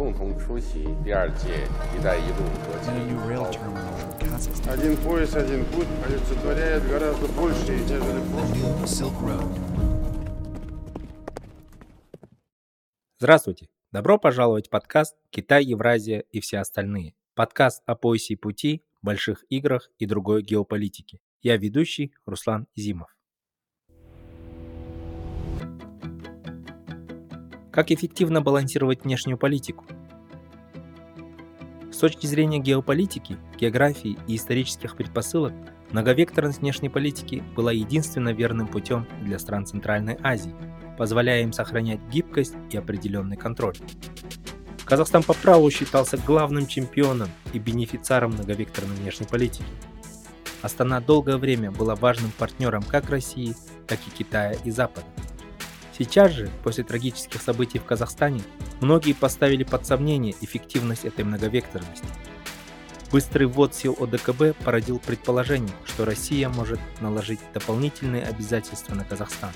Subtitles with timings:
[0.00, 7.26] 共同出席第二届“一带一路”国际 and a new rail 高 terminal in Kazakhstan, Один пояс, один путь олицетворяет гораздо
[7.28, 8.56] больше, нежели the прошлое.
[8.56, 9.76] new Silk Road.
[13.18, 13.68] Здравствуйте!
[13.92, 17.14] Добро пожаловать в подкаст «Китай, Евразия и все остальные».
[17.34, 21.20] Подкаст о поясе пути, больших играх и другой геополитике.
[21.40, 23.16] Я ведущий Руслан Зимов.
[27.71, 29.85] Как эффективно балансировать внешнюю политику?
[31.89, 35.53] С точки зрения геополитики, географии и исторических предпосылок,
[35.91, 40.53] многовекторность внешней политики была единственно верным путем для стран Центральной Азии,
[40.97, 43.77] позволяя им сохранять гибкость и определенный контроль.
[44.83, 49.63] Казахстан по праву считался главным чемпионом и бенефициаром многовекторной внешней политики.
[50.61, 53.55] Астана долгое время была важным партнером как России,
[53.87, 55.07] так и Китая и Запада.
[56.01, 58.41] Сейчас же, после трагических событий в Казахстане,
[58.79, 62.07] многие поставили под сомнение эффективность этой многовекторности.
[63.11, 69.51] Быстрый ввод сил ОДКБ породил предположение, что Россия может наложить дополнительные обязательства на Казахстан.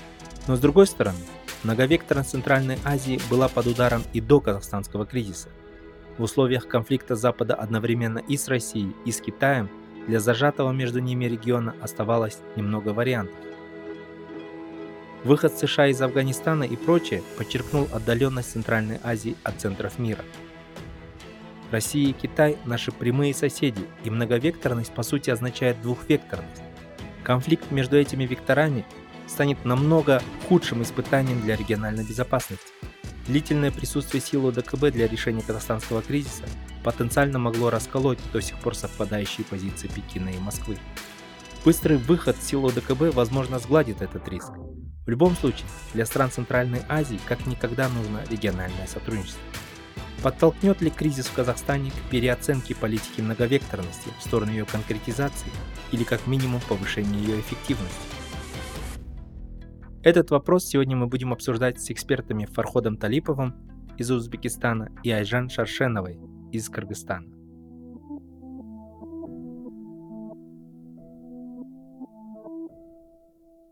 [0.46, 1.18] Но с другой стороны,
[1.64, 5.48] многовекторность Центральной Азии была под ударом и до казахстанского кризиса.
[6.16, 9.68] В условиях конфликта Запада одновременно и с Россией, и с Китаем
[10.06, 13.34] для зажатого между ними региона оставалось немного вариантов.
[15.24, 20.24] Выход США из Афганистана и прочее подчеркнул отдаленность Центральной Азии от центров мира.
[21.70, 26.62] Россия и Китай– наши прямые соседи, и многовекторность по сути означает двухвекторность.
[27.24, 28.84] Конфликт между этими векторами
[29.26, 32.72] станет намного худшим испытанием для региональной безопасности.
[33.26, 36.44] Длительное присутствие сил ОДКБ для решения казахстанского кризиса
[36.84, 40.78] потенциально могло расколоть до сих пор совпадающие позиции Пекина и Москвы.
[41.64, 44.52] Быстрый выход сил ОДКБ, возможно, сгладит этот риск.
[45.06, 49.40] В любом случае, для стран Центральной Азии как никогда нужно региональное сотрудничество.
[50.22, 55.52] Подтолкнет ли кризис в Казахстане к переоценке политики многовекторности в сторону ее конкретизации
[55.92, 58.00] или как минимум повышения ее эффективности?
[60.02, 63.54] Этот вопрос сегодня мы будем обсуждать с экспертами Фарходом Талиповым
[63.98, 66.18] из Узбекистана и Айжан Шаршеновой
[66.50, 67.35] из Кыргызстана.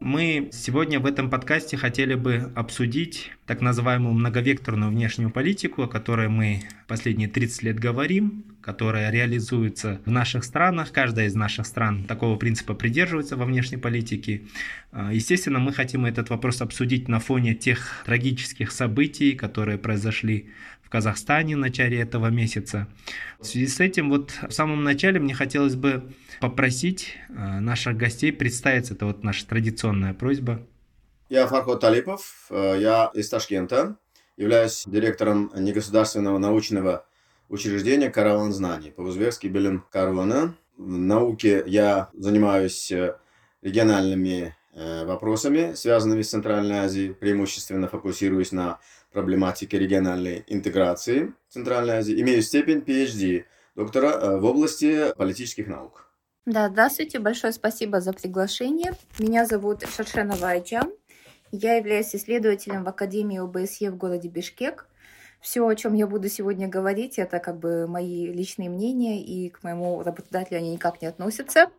[0.05, 6.29] Мы сегодня в этом подкасте хотели бы обсудить так называемую многовекторную внешнюю политику, о которой
[6.29, 10.93] мы последние 30 лет говорим, которая реализуется в наших странах.
[10.93, 14.43] Каждая из наших стран такого принципа придерживается во внешней политике.
[14.93, 20.51] А, Естественно, мы хотим этот вопрос обсудить на фоне тех трагических событий, которые произошли
[20.95, 22.87] Казахстане в начале этого месяца.
[23.41, 28.33] В связи с этим, вот в самом начале мне хотелось бы попросить э, наших гостей
[28.33, 28.95] представиться.
[28.95, 30.65] Это вот наша традиционная просьба.
[31.29, 33.97] Я Фархот Талипов, э, я из Ташкента,
[34.37, 37.05] являюсь директором негосударственного научного
[37.49, 40.55] учреждения «Караван знаний», по-узбекски «Билим Карвана».
[40.77, 43.17] В науке я занимаюсь э,
[43.63, 44.55] региональными
[45.05, 48.81] вопросами, связанными с Центральной Азией, преимущественно фокусируюсь на
[49.15, 52.21] проблематике региональной интеграции Центральной Азии.
[52.21, 53.45] Имею степень PhD
[53.75, 56.11] доктора э, в области политических наук.
[56.45, 58.93] Да, здравствуйте, большое спасибо за приглашение.
[59.19, 60.93] Меня зовут Шаршенова Айджан.
[61.53, 64.87] Я являюсь исследователем в Академии ОБСЕ в городе Бишкек.
[65.41, 69.63] Все, о чем я буду сегодня говорить, это как бы мои личные мнения, и к
[69.63, 71.71] моему работодателю они никак не относятся.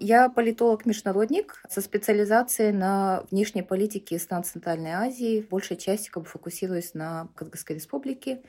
[0.00, 5.42] Я политолог-международник со специализацией на внешней политике стран Центральной Азии.
[5.42, 8.42] В большей части как бы фокусируюсь на Кыргызской республике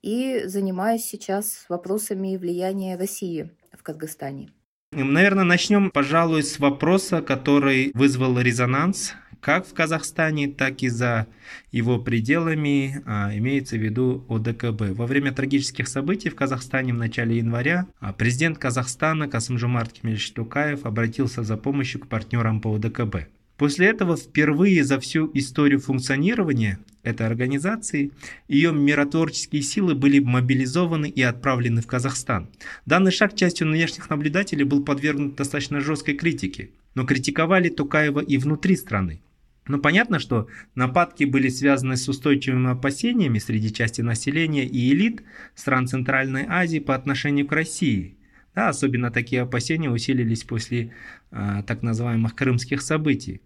[0.00, 4.50] и занимаюсь сейчас вопросами влияния России в Кыргызстане.
[4.92, 11.26] Наверное, начнем, пожалуй, с вопроса, который вызвал резонанс как в Казахстане, так и за
[11.72, 14.96] его пределами, а, имеется в виду ОДКБ.
[14.96, 20.86] Во время трагических событий в Казахстане в начале января а, президент Казахстана Касымжумарт Кемельевич Тукаев
[20.86, 23.26] обратился за помощью к партнерам по ОДКБ.
[23.56, 28.12] После этого впервые за всю историю функционирования этой организации
[28.46, 32.48] ее миротворческие силы были мобилизованы и отправлены в Казахстан.
[32.86, 38.76] Данный шаг частью внешних наблюдателей был подвергнут достаточно жесткой критике, но критиковали Тукаева и внутри
[38.76, 39.20] страны.
[39.66, 45.22] Но понятно, что нападки были связаны с устойчивыми опасениями среди части населения и элит
[45.54, 48.16] стран Центральной Азии по отношению к России.
[48.54, 50.92] Да, особенно такие опасения усилились после
[51.30, 53.40] а, так называемых крымских событий.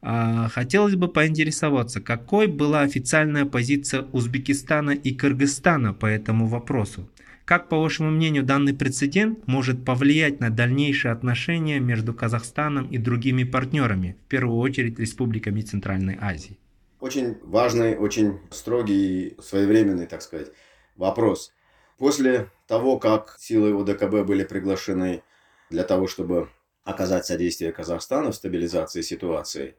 [0.00, 7.08] А, хотелось бы поинтересоваться, какой была официальная позиция Узбекистана и Кыргызстана по этому вопросу?
[7.48, 13.44] Как, по вашему мнению, данный прецедент может повлиять на дальнейшие отношения между Казахстаном и другими
[13.44, 16.58] партнерами, в первую очередь республиками Центральной Азии?
[17.00, 20.48] Очень важный, очень строгий, своевременный, так сказать,
[20.96, 21.54] вопрос.
[21.96, 25.22] После того, как силы ОДКБ были приглашены
[25.70, 26.50] для того, чтобы
[26.84, 29.76] оказать содействие Казахстану в стабилизации ситуации,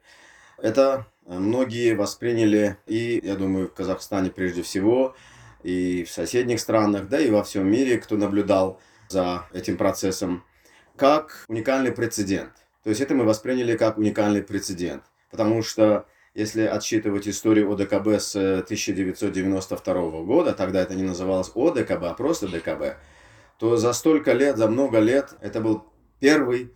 [0.58, 5.14] это многие восприняли, и, я думаю, в Казахстане прежде всего,
[5.62, 10.44] и в соседних странах, да и во всем мире, кто наблюдал за этим процессом,
[10.96, 12.52] как уникальный прецедент.
[12.82, 15.04] То есть это мы восприняли как уникальный прецедент.
[15.30, 22.14] Потому что если отсчитывать историю ОДКБ с 1992 года, тогда это не называлось ОДКБ, а
[22.14, 22.96] просто ДКБ,
[23.58, 25.84] то за столько лет, за много лет, это был
[26.20, 26.72] первый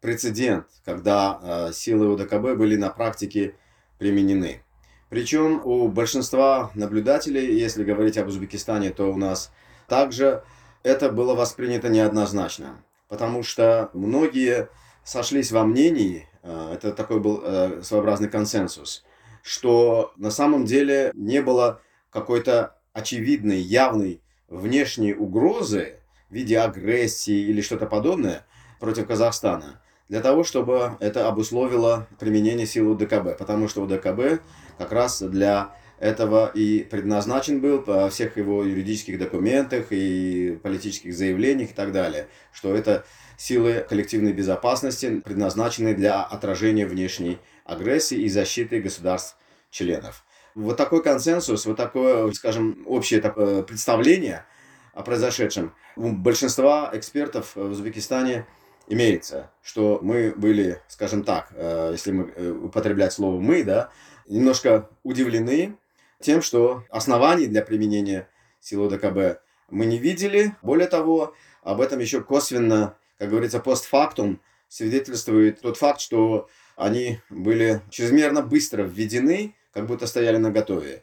[0.00, 3.54] прецедент, когда э, силы ОДКБ были на практике
[3.98, 4.62] применены.
[5.08, 9.50] Причем у большинства наблюдателей, если говорить об Узбекистане, то у нас
[9.86, 10.42] также
[10.82, 14.68] это было воспринято неоднозначно, потому что многие
[15.04, 19.04] сошлись во мнении, э, это такой был э, своеобразный консенсус,
[19.42, 21.80] что на самом деле не было
[22.10, 28.46] какой-то очевидной, явной внешней угрозы в виде агрессии или что-то подобное
[28.78, 34.42] против Казахстана для того, чтобы это обусловило применение сил УДКБ, потому что УДКБ
[34.78, 41.70] как раз для этого и предназначен был по всех его юридических документах и политических заявлениях
[41.70, 43.04] и так далее, что это
[43.36, 50.24] силы коллективной безопасности, предназначенные для отражения внешней агрессии и защиты государств-членов.
[50.54, 53.20] Вот такой консенсус, вот такое, скажем, общее
[53.62, 54.44] представление
[54.94, 58.46] о произошедшем у большинства экспертов в Узбекистане
[58.88, 63.90] имеется, что мы были, скажем так, э, если мы э, употреблять слово «мы», да,
[64.26, 65.76] немножко удивлены
[66.20, 68.28] тем, что оснований для применения
[68.60, 69.40] силы ДКБ
[69.70, 70.54] мы не видели.
[70.62, 77.82] Более того, об этом еще косвенно, как говорится, постфактум свидетельствует тот факт, что они были
[77.90, 81.02] чрезмерно быстро введены, как будто стояли на готове,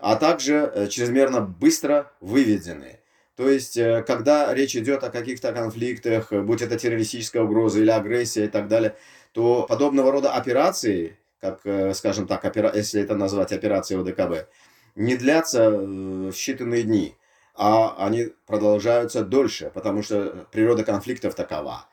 [0.00, 3.00] а также э, чрезмерно быстро выведены.
[3.36, 8.46] То есть, э, когда речь идет о каких-то конфликтах, будь это террористическая угроза или агрессия
[8.46, 8.96] и так далее,
[9.32, 12.72] то подобного рода операции как, э, скажем так, опера...
[12.74, 14.48] если это назвать операцией ОДКБ,
[14.94, 17.14] не длятся э, считанные дни,
[17.54, 21.86] а они продолжаются дольше, потому что природа конфликтов такова.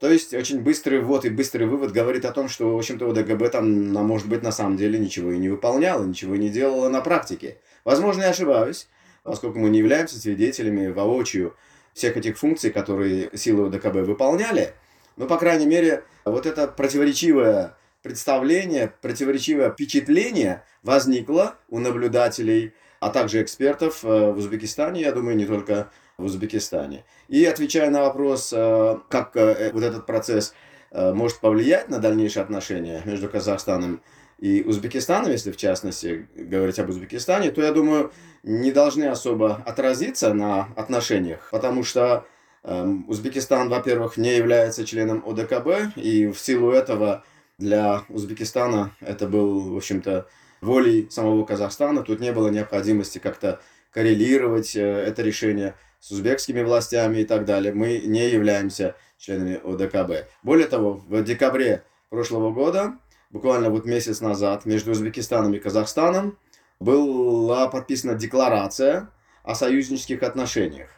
[0.00, 3.50] То есть очень быстрый ввод и быстрый вывод говорит о том, что, в общем-то, ОДКБ
[3.50, 7.58] там, может быть, на самом деле ничего и не выполняло, ничего не делало на практике.
[7.84, 8.88] Возможно, я ошибаюсь,
[9.28, 11.54] поскольку мы не являемся свидетелями воочию
[11.92, 14.72] всех этих функций, которые силы ОДКБ выполняли.
[15.16, 23.42] Но, по крайней мере, вот это противоречивое представление, противоречивое впечатление возникло у наблюдателей, а также
[23.42, 27.04] экспертов э, в Узбекистане, я думаю, не только в Узбекистане.
[27.28, 30.54] И отвечая на вопрос, э, как э, вот этот процесс
[30.90, 34.00] может повлиять на дальнейшие отношения между Казахстаном
[34.40, 38.12] Узбекистаном, если в частности говорить об Узбекистане, то, я думаю,
[38.42, 42.24] не должны особо отразиться на отношениях, потому что
[42.62, 47.24] эм, Узбекистан, во-первых, не является членом ОДКБ, и в силу этого
[47.58, 50.28] для Узбекистана это был, в общем-то,
[50.60, 52.02] волей самого Казахстана.
[52.02, 57.72] Тут не было необходимости как-то коррелировать э, это решение с узбекскими властями и так далее.
[57.72, 60.28] Мы не являемся членами ОДКБ.
[60.42, 62.94] Более того, в декабре прошлого года,
[63.30, 66.38] буквально вот месяц назад, между Узбекистаном и Казахстаном
[66.80, 69.10] была подписана декларация
[69.42, 70.90] о союзнических отношениях.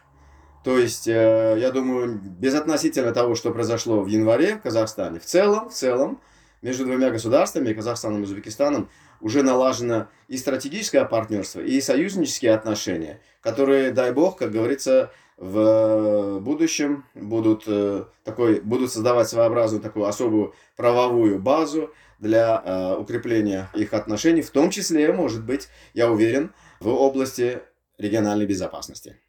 [0.63, 5.69] То есть, э, я думаю, безотносительно того, что произошло в январе в Казахстане, в целом,
[5.69, 6.21] в целом,
[6.61, 8.89] между двумя государствами, Казахстаном и Узбекистаном,
[9.21, 17.05] уже налажено и стратегическое партнерство, и союзнические отношения, которые, дай бог, как говорится, в будущем
[17.15, 21.91] будут, э, такой, будут создавать своеобразную такую особую правовую базу
[22.21, 27.61] для э, укрепления их отношений, в том числе, может быть, я уверен, в области
[27.97, 29.19] региональной безопасности.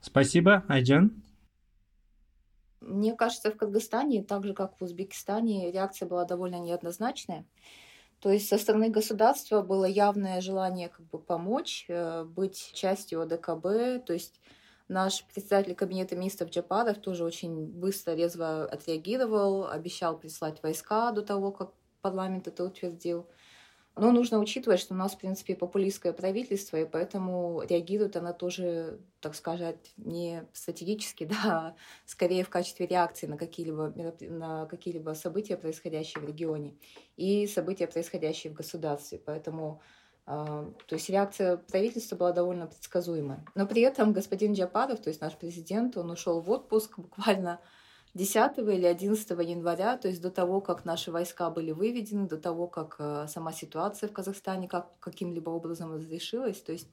[0.00, 1.22] Спасибо, Айджан.
[2.80, 7.44] Мне кажется, в Кыргызстане, так же как в Узбекистане, реакция была довольно неоднозначная.
[8.20, 14.04] То есть со стороны государства было явное желание как бы помочь, э, быть частью ОДКБ.
[14.06, 14.40] То есть
[14.88, 21.52] наш председатель кабинета министров Джапаров тоже очень быстро, резво отреагировал, обещал прислать войска до того,
[21.52, 23.28] как парламент это утвердил.
[23.96, 29.00] Но нужно учитывать, что у нас, в принципе, популистское правительство, и поэтому реагирует она тоже,
[29.20, 31.76] так сказать, не стратегически, да, а
[32.06, 36.76] скорее в качестве реакции на какие-либо, на какие-либо события, происходящие в регионе,
[37.16, 39.20] и события, происходящие в государстве.
[39.24, 39.82] Поэтому
[40.32, 43.44] а, то есть реакция правительства была довольно предсказуемая.
[43.56, 47.60] Но при этом господин Джапаров, то есть наш президент, он ушел в отпуск буквально
[48.14, 52.66] 10 или 11 января, то есть до того, как наши войска были выведены, до того,
[52.66, 56.60] как э, сама ситуация в Казахстане как, каким-либо образом разрешилась.
[56.60, 56.88] То есть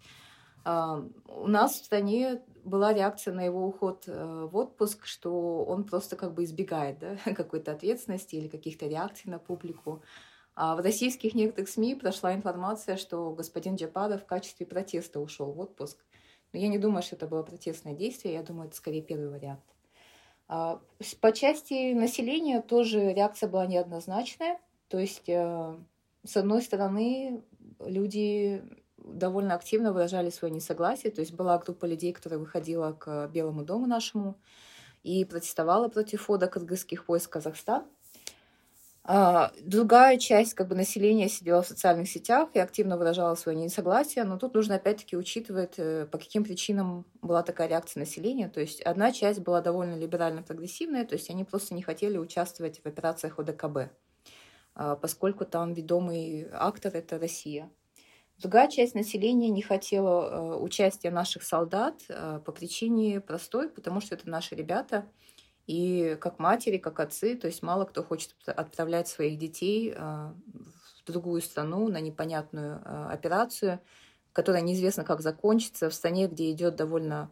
[0.68, 5.86] А, у нас в стране была реакция на его уход э, в отпуск, что он
[5.86, 10.04] просто как бы избегает да, какой-то ответственности или каких-то реакций на публику.
[10.56, 15.60] А в российских некоторых СМИ прошла информация, что господин Джападов в качестве протеста ушел в
[15.60, 16.04] отпуск.
[16.52, 19.77] Но я не думаю, что это было протестное действие, я думаю, это скорее первый вариант.
[20.48, 20.82] А,
[21.22, 24.60] по части населения тоже реакция была неоднозначная.
[24.88, 25.76] То есть, э,
[26.24, 27.44] с одной стороны,
[27.80, 28.64] люди
[28.98, 31.12] довольно активно выражали свое несогласие.
[31.12, 34.38] То есть была группа людей, которая выходила к Белому дому нашему
[35.04, 37.86] и протестовала против входа кыргызских войск в Казахстан.
[39.10, 44.26] А другая часть как бы, населения сидела в социальных сетях и активно выражала свое несогласие,
[44.26, 48.50] но тут нужно опять-таки учитывать, э, по каким причинам была такая реакция населения.
[48.50, 52.86] То есть одна часть была довольно либерально-прогрессивная, то есть они просто не хотели участвовать в
[52.86, 53.94] операциях ОДКБ,
[54.76, 57.72] а, поскольку там ведомый актор— это Россия.
[58.40, 64.16] Другая часть населения не хотела э, участия наших солдат э, по причине простой, потому что
[64.16, 65.06] это наши ребята—
[65.68, 71.06] и как матери, как отцы, то есть мало кто хочет отправлять своих детей а, в
[71.06, 73.80] другую страну на непонятную а, операцию,
[74.32, 77.30] которая неизвестно как закончится, в стране, где идет довольно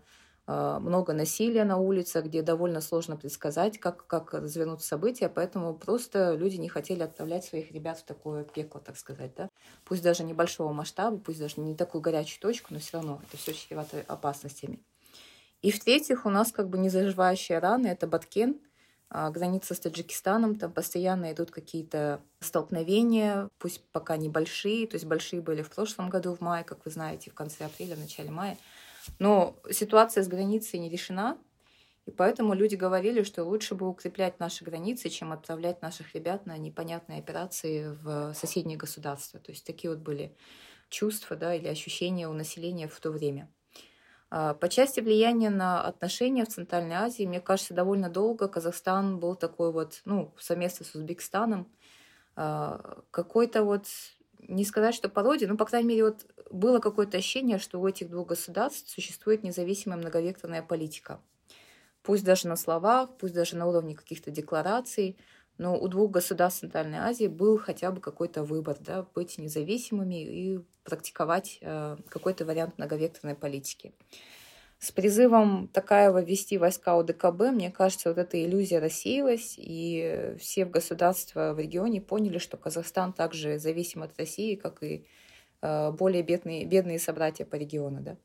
[0.48, 6.36] а, много насилия на улицах, где довольно сложно предсказать, как, как развернутся события, поэтому просто
[6.36, 9.50] люди не хотели отправлять своих ребят в такое пекло, так сказать, да.
[9.86, 13.54] Пусть даже небольшого масштаба, пусть даже не такую горячую точку, но все равно это все
[13.54, 14.84] чревато опасностями.
[15.66, 18.62] И в-третьих, у нас как бы незаживающая рана— это Баткен,
[19.10, 25.42] а, граница с Таджикистаном, там постоянно идут какие-то столкновения, пусть пока небольшие, то есть большие
[25.42, 28.60] были в прошлом году в мае, как вы знаете, в конце апреля, в начале мая.
[29.18, 31.36] Но ситуация с границей не решена,
[32.06, 36.60] и поэтому люди говорили, что лучше бы укреплять наши границы, чем отправлять наших ребят на
[36.60, 39.40] непонятные операции в соседние государства.
[39.40, 40.38] То есть такие вот были
[40.90, 43.50] чувства да, или ощущения у населения в то время.
[44.38, 49.36] А, по части влияния на отношения в Центральной Азии, мне кажется, довольно долго Казахстан был
[49.38, 51.72] такой вот, ну, совместно с Узбекистаном,
[52.36, 53.86] а, какой-то вот,
[54.40, 58.10] не сказать, что пародия, но, по крайней мере, вот было какое-то ощущение, что у этих
[58.10, 61.22] двух государств существует независимая многовекторная политика.
[62.04, 65.18] Пусть даже на словах, пусть даже на уровне каких-то деклараций,
[65.58, 70.60] но у двух государств Центральной Азии был хотя бы какой-то выбор, да, быть независимыми и
[70.86, 73.94] практиковать э, какой-то вариант многовекторной политики.
[74.80, 80.70] С призывом Такаева ввести войска ОДКБ, мне кажется, вот эта иллюзия рассеялась, и все в
[80.70, 85.08] государства в регионе поняли, что Казахстан также зависим от России, как и
[85.62, 88.02] э, более бедные, бедные собратья по региону.
[88.02, 88.18] Да.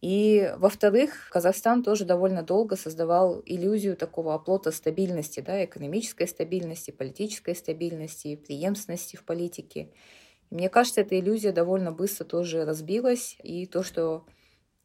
[0.00, 7.56] И, во-вторых, Казахстан тоже довольно долго создавал иллюзию такого оплота стабильности, да, экономической стабильности, политической
[7.56, 9.90] стабильности, преемственности в политике.
[10.50, 14.24] Мне кажется, эта иллюзия довольно быстро тоже разбилась, и то, что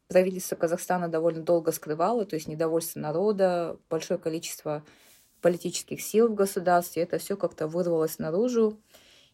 [0.08, 4.84] правительство Казахстана довольно долго скрывало, то есть недовольство народа, большое количество
[5.40, 8.78] политических сил в государстве, это все как-то вырвалось наружу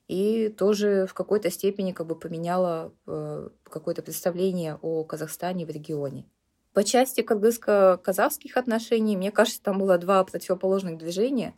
[0.09, 6.27] и тоже в какой-то степени как бы поменяла э, какое-то представление о Казахстане в регионе.
[6.73, 11.55] По части кыргызско-казахских отношений, мне кажется, там было два противоположных движения.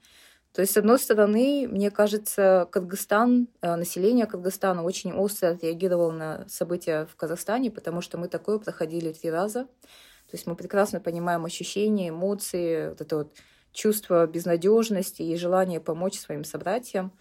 [0.53, 6.49] То есть, с одной стороны, мне кажется, Кыргызстан, э, население Кыргызстана очень остро отреагировало на
[6.49, 9.65] события в Казахстане, потому что мы такое проходили три раза.
[9.65, 13.33] То есть мы прекрасно понимаем ощущения, эмоции, вот это вот
[13.73, 17.13] чувство безнадежности и желание помочь своим собратьям.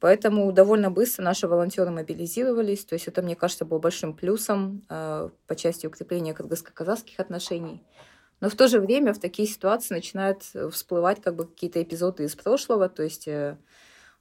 [0.00, 2.84] Поэтому довольно быстро наши волонтеры мобилизировались.
[2.84, 7.82] То есть это, мне кажется, было большим плюсом э, по части укрепления кыргызско-казахских отношений.
[8.40, 10.42] Но в то же время в такие ситуации начинают
[10.72, 12.88] всплывать как бы какие-то эпизоды из прошлого.
[12.88, 13.56] То есть э,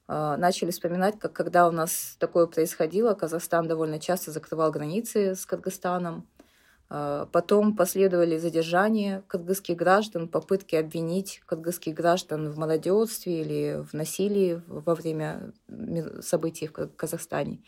[0.08, 5.46] э, начали вспоминать, как когда у нас такое происходило, Казахстан довольно часто закрывал границы с
[5.46, 6.28] Кыргызстаном.
[6.90, 14.62] А, потом последовали задержания кыргызских граждан, попытки обвинить кыргызских граждан в молодежстве или в насилии
[14.68, 15.52] во время
[16.22, 17.60] событий в Казахстане.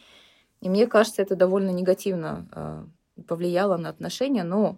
[0.62, 2.86] И мне кажется, это довольно негативно а,
[3.28, 4.78] повлияло на отношения, но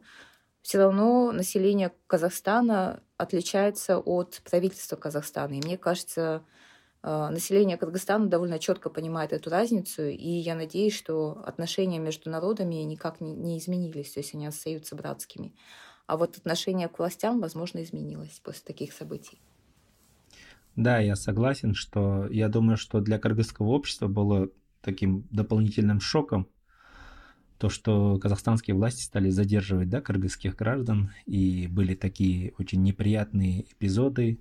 [0.61, 5.53] все равно население Казахстана отличается от правительства Казахстана.
[5.53, 6.43] И мне кажется,
[7.03, 12.75] а, население Кыргызстана довольно четко понимает эту разницу, и я надеюсь, что отношения между народами
[12.75, 15.55] никак не, не изменились, то есть они остаются братскими.
[16.05, 19.39] А вот отношение к властям, возможно, изменилось после таких событий.
[20.75, 24.49] Да, я согласен, что я думаю, что для кыргызского общества было
[24.81, 26.47] таким дополнительным шоком
[27.61, 34.39] то, что казахстанские власти стали задерживать да, кыргызских граждан, и были такие очень неприятные эпизоды,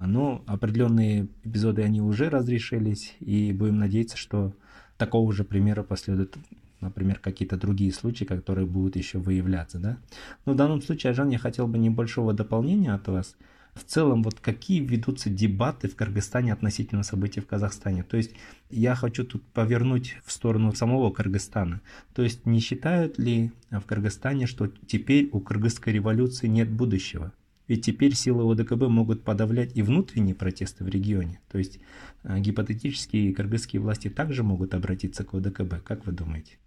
[0.00, 4.52] но определенные эпизоды, они уже разрешились, и будем надеяться, что
[4.98, 6.36] такого же примера последует
[6.80, 9.98] например, какие-то другие случаи, которые будут еще выявляться, да.
[10.44, 13.36] Но в данном случае, Ажан, я хотел бы небольшого дополнения от вас.
[13.76, 18.02] В целом, вот какие ведутся дебаты в Кыргызстане относительно событий в Казахстане?
[18.04, 18.32] То есть
[18.70, 21.82] я хочу тут повернуть в сторону самого Кыргызстана.
[22.14, 27.32] То есть не считают ли в Кыргызстане, что теперь у кыргызской революции нет будущего?
[27.68, 31.40] Ведь теперь силы ОДКБ могут подавлять и внутренние протесты в регионе.
[31.50, 31.78] То есть
[32.22, 35.82] э, гипотетически кыргызские власти также могут обратиться к ОДКБ.
[35.84, 36.58] Как вы думаете?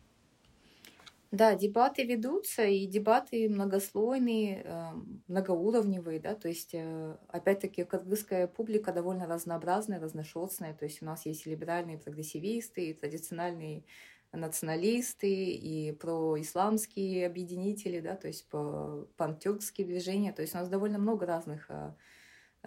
[1.31, 4.91] Да, дебаты ведутся, и дебаты многослойные, э,
[5.27, 11.27] многоуровневые, да, то есть, э, опять-таки, кыргызская публика довольно разнообразная, разношерстная, то есть у нас
[11.27, 13.86] есть и либеральные прогрессивисты, и традициональные
[14.31, 21.27] националисты, и происламские объединители, да, то есть пантюркские движения, то есть у нас довольно много
[21.27, 21.93] разных э,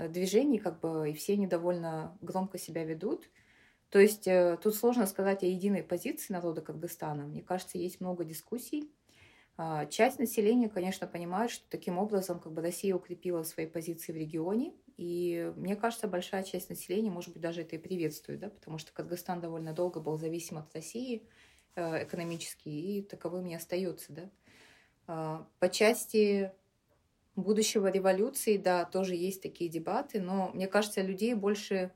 [0.09, 3.28] движений, как бы, и все они довольно громко себя ведут,
[3.92, 7.26] то есть э, тут сложно сказать о единой позиции народа Кыргызстана.
[7.26, 8.90] Мне кажется, есть много дискуссий.
[9.58, 14.16] А, часть населения, конечно, понимает, что таким образом как бы Россия укрепила свои позиции в
[14.16, 14.72] регионе.
[14.96, 18.94] И мне кажется, большая часть населения, может быть, даже это и приветствует, да, потому что
[18.94, 21.28] Кыргызстан довольно долго был зависим от России
[21.75, 24.11] э, экономически, и таковым и остается.
[24.14, 24.30] Да.
[25.06, 26.50] А, по части
[27.37, 31.92] будущего революции, да, тоже есть такие дебаты, но мне кажется, людей больше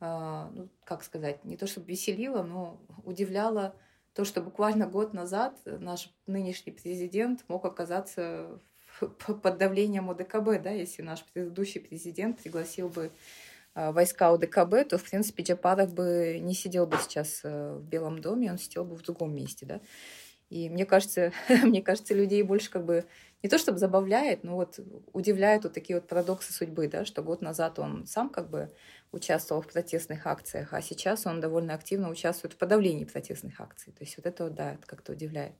[0.00, 3.74] ну, как сказать, не то чтобы веселило, но удивляло
[4.14, 8.60] то, что буквально год назад наш нынешний президент мог оказаться
[9.42, 13.10] под давлением ОДКБ, да, если наш предыдущий президент пригласил бы
[13.74, 18.20] а, войска ОДКБ, то, в принципе, Джапаров бы не сидел бы сейчас э, в Белом
[18.20, 19.80] доме, он сидел бы в другом месте, да.
[20.48, 23.04] И мне кажется, мне кажется, людей больше как бы
[23.42, 24.78] не то чтобы забавляет, но вот
[25.12, 28.72] удивляет вот такие вот парадоксы судьбы, да, что год назад он сам как бы
[29.12, 33.92] участвовал в протестных акциях, а сейчас он довольно активно участвует в подавлении протестных акций.
[33.92, 35.54] То есть вот это, да, это как-то удивляет.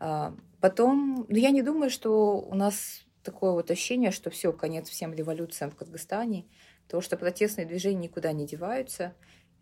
[0.00, 4.88] А, потом, ну, я не думаю, что у нас такое вот ощущение, что все, конец
[4.88, 6.46] всем революциям в Кыргызстане,
[6.88, 9.14] то, что протестные движения никуда не деваются,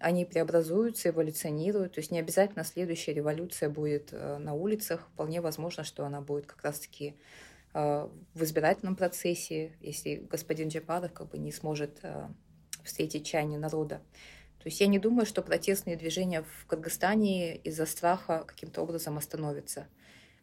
[0.02, 1.94] они преобразуются, эволюционируют.
[1.94, 5.08] То есть не обязательно следующая революция будет э, на улицах.
[5.14, 7.14] Вполне возможно, что она будет как раз-таки
[7.72, 12.28] э, в избирательном процессе, если господин Джапаров как бы не сможет э,
[12.82, 14.02] встретить чаяние народа.
[14.58, 19.86] То есть я не думаю, что протестные движения в Кыргызстане из-за страха каким-то образом остановятся.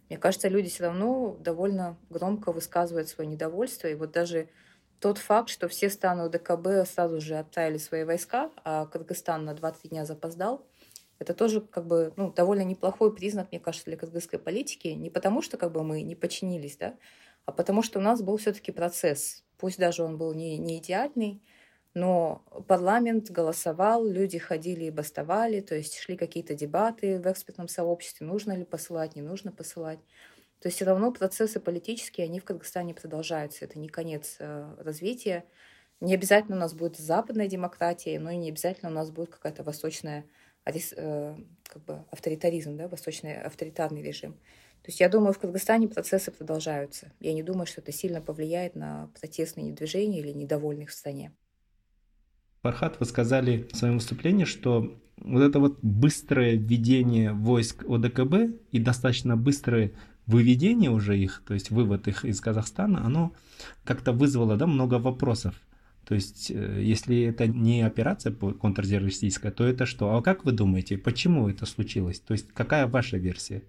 [0.07, 3.87] Мне кажется, люди все равно довольно громко высказывают свое недовольство.
[3.87, 4.49] И вот даже
[4.99, 9.89] тот факт, что все страны ОДКБ сразу же отправили свои войска, а Кыргызстан на 2-3
[9.89, 10.65] дня запоздал,
[11.19, 14.87] это тоже как бы ну, довольно неплохой признак, мне кажется, для кыргызской политики.
[14.87, 16.95] Не потому, что как бы мы не подчинились, да,
[17.45, 19.43] а потому что у нас был все-таки процесс.
[19.57, 21.43] Пусть даже он был не, не идеальный,
[21.93, 28.25] но парламент голосовал, люди ходили и бастовали, то есть шли какие-то дебаты в экспертном сообществе,
[28.25, 29.99] нужно ли посылать, не нужно посылать.
[30.61, 33.63] То есть все равно процессы политические, они в Кыргызстане продолжаются.
[33.65, 35.45] Это не конец э, развития.
[36.01, 39.63] Не обязательно у нас будет западная демократия, но и не обязательно у нас будет какая-то
[39.63, 40.25] восточная
[40.65, 44.33] э, как бы авторитаризм, да, восточный авторитарный режим.
[44.81, 47.11] То есть я думаю, в Кыргызстане процессы продолжаются.
[47.19, 51.31] Я не думаю, что это сильно повлияет на протестные движения или недовольных в стране.
[52.61, 58.79] Фархат, вы сказали в своем выступлении, что вот это вот быстрое введение войск ОДКБ и
[58.79, 59.93] достаточно быстрое
[60.29, 63.33] выведение уже их, то есть вывод их из Казахстана, оно
[63.83, 65.55] как-то вызвало да, много вопросов.
[66.07, 70.15] То есть, э, если это не операция контртеррористическая, то это что?
[70.15, 72.19] А как вы думаете, почему это случилось?
[72.19, 73.63] То есть, какая ваша версия?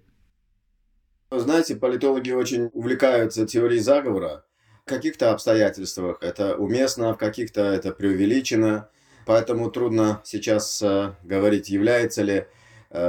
[1.31, 4.45] Знаете, политологи очень увлекаются теорией заговора.
[4.85, 8.89] В каких-то обстоятельствах это уместно, в каких-то это преувеличено.
[9.25, 12.47] Поэтому трудно сейчас э, говорить, является ли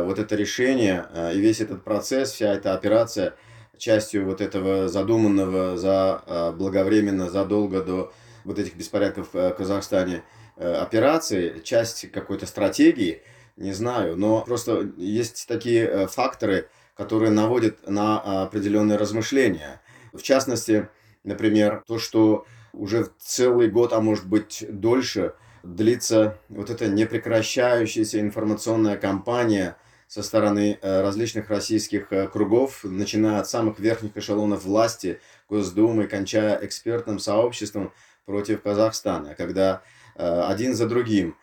[0.05, 3.35] вот это решение э, и весь этот процесс, вся эта операция
[3.77, 8.13] частью вот этого задуманного за э, благовременно, задолго до
[8.45, 10.25] вот этих беспорядков в Казахстане
[10.57, 13.23] операции, часть какой-то стратегии,
[13.57, 19.81] не знаю, но просто есть такие факторы, которые наводят на определенные размышления.
[20.13, 20.89] В частности,
[21.25, 28.97] например, то, что уже целый год, а может быть дольше, длится вот эта непрекращающаяся информационная
[28.97, 29.77] кампания
[30.09, 36.59] со стороны э, различных российских э, кругов, начиная от самых верхних эшелонов власти, Госдумы, кончая
[36.63, 37.93] экспертным сообществом
[38.27, 39.83] против Казахстана, когда
[40.17, 41.37] э, один за другим,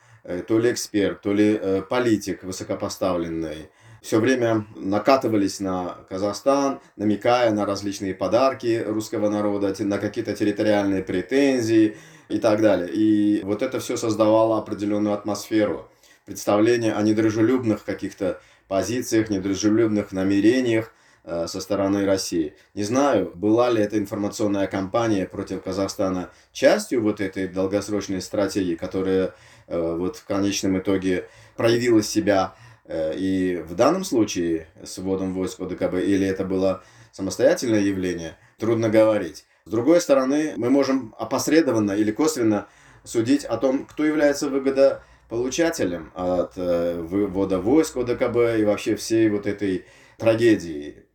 [0.47, 3.69] то ли эксперт, то ли политик высокопоставленный,
[4.01, 11.97] все время накатывались на Казахстан, намекая на различные подарки русского народа, на какие-то территориальные претензии,
[12.29, 12.89] и так далее.
[12.89, 15.89] И вот это все создавало определенную атмосферу,
[16.25, 22.53] представление о недружелюбных каких-то позициях, недружелюбных намерениях э, со стороны России.
[22.75, 29.33] Не знаю, была ли эта информационная кампания против Казахстана частью вот этой долгосрочной стратегии, которая
[29.67, 32.53] э, вот в конечном итоге проявила себя
[32.85, 38.89] э, и в данном случае с вводом войск ОДКБ, или это было самостоятельное явление, трудно
[38.89, 39.45] говорить.
[39.69, 42.67] С другой стороны, мы можем опосредованно или косвенно
[43.03, 49.45] судить о том, кто является выгодополучателем от э, ввода войск ОДКБ и вообще всей вот
[49.45, 49.85] этой
[50.17, 51.05] трагедии.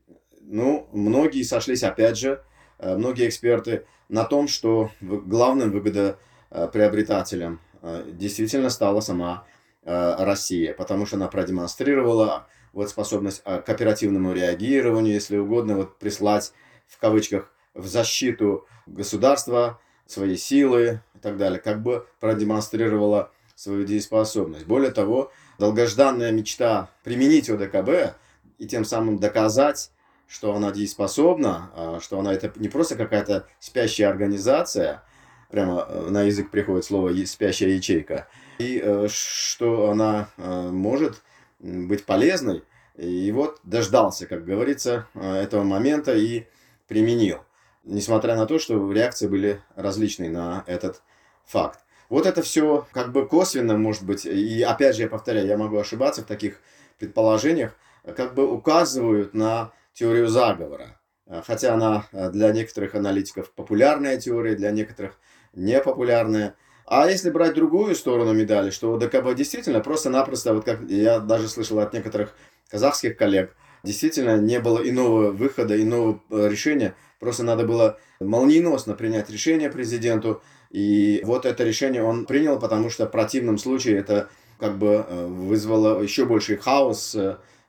[0.41, 2.45] Ну, многие сошлись, опять же,
[2.79, 9.49] э, многие эксперты на том, что главным выгодоприобретателем э, действительно стала сама
[9.83, 16.53] Россия, потому что она продемонстрировала вот способность к оперативному реагированию, если угодно, вот прислать
[16.87, 24.67] в кавычках в защиту государства, свои силы и так далее, как бы продемонстрировала свою дееспособность.
[24.67, 28.17] Более того, долгожданная мечта применить ОДКБ
[28.59, 29.91] и тем самым доказать,
[30.27, 35.03] что она дееспособна, а, что она это не просто какая-то спящая организация,
[35.51, 38.27] прямо э, на язык приходит слово спящая ячейка,
[38.59, 41.23] и э, что она э, может
[41.61, 42.65] быть полезной.
[42.97, 46.47] И вот дождался, как говорится, этого момента и
[46.87, 47.41] применил
[47.85, 51.03] несмотря на то, что реакции были различные на этот
[51.45, 51.81] факт.
[52.09, 55.79] Вот это все как бы косвенно, может быть, и опять же, я повторяю, я могу
[55.79, 56.61] ошибаться в таких
[56.99, 57.77] предположениях,
[58.17, 61.01] как бы указывают на теорию заговора.
[61.47, 65.19] Хотя она для некоторых аналитиков популярная теория, для некоторых
[65.55, 66.55] непопулярная.
[66.87, 71.79] А если брать другую сторону медали, что ДКБ действительно просто-напросто, вот как я даже слышал
[71.79, 72.37] от некоторых
[72.69, 76.95] казахских коллег, действительно не было иного выхода, иного э, решения,
[77.25, 80.43] Просто надо было молниеносно принять решение президенту.
[80.69, 85.27] И вот это решение он принял, потому что в противном случае это как бы э,
[85.27, 87.17] вызвало еще больший хаос.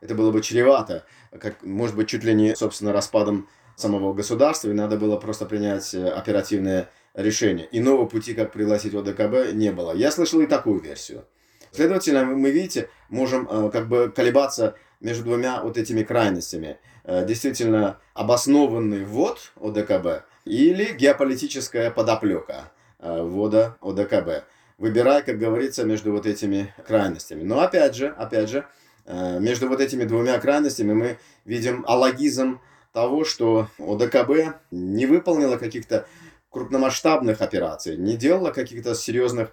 [0.02, 1.06] Это было бы чревато,
[1.40, 5.94] как, может быть, чуть ли не, собственно, распадом самого государства, и надо было просто принять
[5.94, 7.70] э, оперативное решение.
[7.72, 9.94] Иного пути, как пригласить ОДКБ, не было.
[9.96, 11.24] Я слышал и такую версию.
[11.72, 16.78] Следовательно, мы, видите, можем э, как бы колебаться между двумя вот этими крайностями.
[17.08, 24.44] Э, действительно обоснованный ввод ОДКБ или геополитическая подоплека э, ввода ОДКБ.
[24.80, 27.44] Выбирай, как говорится, между вот этими крайностями.
[27.44, 28.66] Но опять же, опять же,
[29.06, 32.60] э, между вот этими двумя крайностями мы видим алогизм
[32.92, 36.08] того, что ОДКБ не выполнила каких-то
[36.50, 39.50] крупномасштабных операций, не делала каких-то серьезных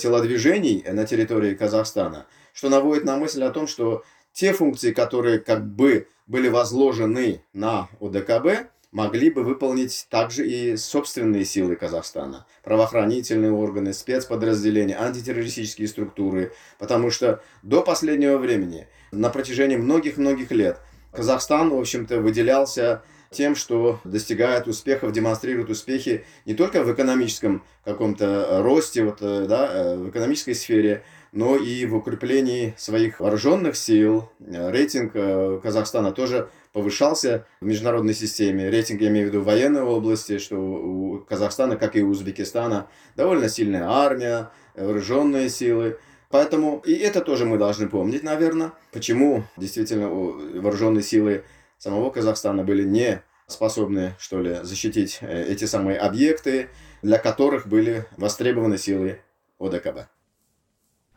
[0.00, 5.66] телодвижений на территории Казахстана, что наводит на мысль о том, что те функции, которые как
[5.66, 13.92] бы были возложены на ОДКБ, могли бы выполнить также и собственные силы Казахстана, правоохранительные органы,
[13.92, 20.80] спецподразделения, антитеррористические структуры, потому что до последнего времени, на протяжении многих-многих лет,
[21.12, 28.62] Казахстан, в общем-то, выделялся тем, что достигает успехов, демонстрирует успехи не только в экономическом каком-то
[28.62, 34.30] росте, вот, э, да, э, в экономической сфере, но и в укреплении своих вооруженных сил.
[34.40, 38.70] Э, рейтинг э, Казахстана тоже повышался в международной системе.
[38.70, 43.48] Рейтинг, я имею в виду военной области, что у Казахстана, как и у Узбекистана, довольно
[43.48, 45.98] сильная армия, вооруженные силы.
[46.30, 51.44] Поэтому и это тоже мы должны помнить, наверное, почему действительно вооруженные силы
[51.78, 56.68] самого Казахстана были не способны, что ли, защитить э, эти самые объекты,
[57.02, 59.20] для которых были востребованы силы
[59.58, 60.17] ОДКБ.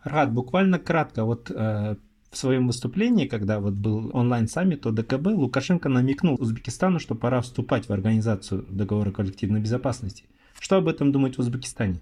[0.03, 1.95] Рад, буквально кратко, вот э,
[2.31, 7.93] в своем выступлении, когда вот был онлайн-саммит ОДКБ, Лукашенко намекнул Узбекистану, что пора вступать в
[7.93, 10.25] организацию договора коллективной безопасности.
[10.59, 11.99] Что об этом думать в Узбекистане?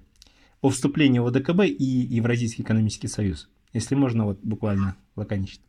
[0.61, 3.49] О вступлении в ОДКБ и Евразийский экономический союз.
[3.73, 5.63] Если можно, вот буквально лаконично.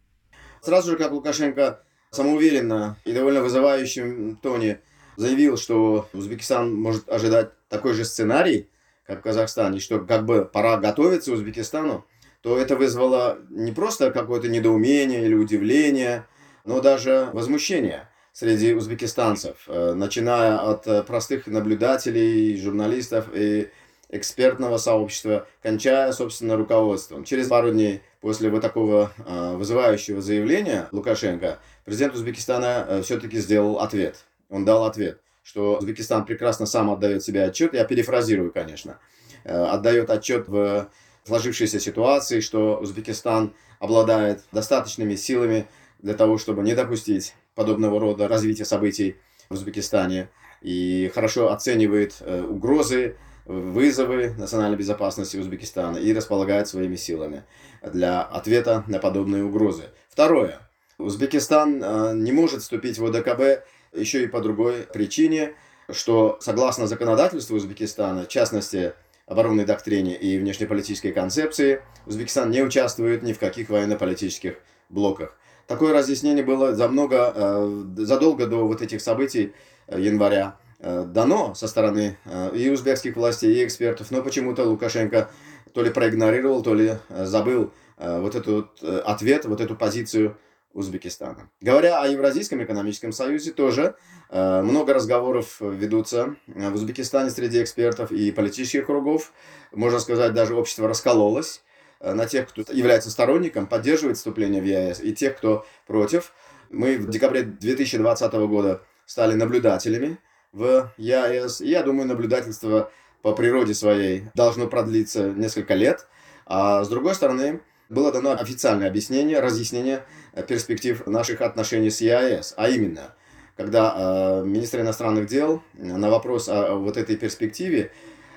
[0.62, 4.80] Сразу же, как Лукашенко самоуверенно и довольно вызывающем тоне
[5.16, 8.68] заявил, что Узбекистан может ожидать такой же сценарий,
[9.06, 12.04] как в Казахстане, что как бы пора готовиться Узбекистану,
[12.42, 16.26] то это вызвало не просто какое-то недоумение или удивление,
[16.64, 23.68] но даже возмущение среди узбекистанцев, э, начиная от э, простых наблюдателей, журналистов и
[24.08, 27.24] экспертного сообщества, кончая, собственно, руководством.
[27.24, 34.24] Через пару дней после вот такого э, вызывающего заявления Лукашенко, президент Узбекистана все-таки сделал ответ.
[34.48, 38.98] Он дал ответ, что Узбекистан прекрасно сам отдает себе отчет, я перефразирую, конечно,
[39.44, 40.90] отдает отчет в
[41.30, 45.68] сложившейся ситуации, что Узбекистан обладает достаточными силами
[46.00, 49.16] для того, чтобы не допустить подобного рода развития событий
[49.48, 50.28] в Узбекистане
[50.60, 57.44] и хорошо оценивает э, угрозы, вызовы национальной безопасности Узбекистана и располагает своими силами
[57.80, 59.84] для ответа на подобные угрозы.
[60.08, 60.58] Второе.
[60.98, 63.64] Узбекистан э, не может вступить в ОДКБ
[63.94, 65.54] еще и по другой причине,
[65.92, 68.94] что согласно законодательству Узбекистана, в частности,
[69.30, 74.56] оборонной доктрине и внешнеполитической концепции, Узбекистан не участвует ни в каких военно-политических
[74.88, 75.38] блоках.
[75.68, 79.52] Такое разъяснение было за много, э, задолго до вот этих событий
[79.86, 82.18] э, января э, дано со стороны
[82.52, 85.30] и узбекских властей, и экспертов, но почему-то Лукашенко
[85.72, 90.36] то ли проигнорировал, то ли забыл вот этот ответ, вот эту позицию
[90.72, 91.50] Узбекистана.
[91.60, 93.96] Говоря о Евразийском экономическом союзе, тоже
[94.28, 99.32] э, много разговоров ведутся в Узбекистане среди экспертов и политических кругов.
[99.72, 101.62] Можно сказать, даже общество раскололось
[101.98, 106.32] э, на тех, кто является сторонником, поддерживает вступление в ЕАЭС, и тех, кто против.
[106.70, 110.18] Мы в декабре 2020 года стали наблюдателями
[110.52, 116.06] в ЕАЭС, и я думаю, наблюдательство по природе своей должно продлиться несколько лет.
[116.46, 120.02] А с другой стороны, было дано официальное объяснение, разъяснение э,
[120.48, 123.14] перспектив наших отношений с ЕАЭС, а именно,
[123.56, 127.92] когда э, министр иностранных дел на вопрос о, вот этой перспективе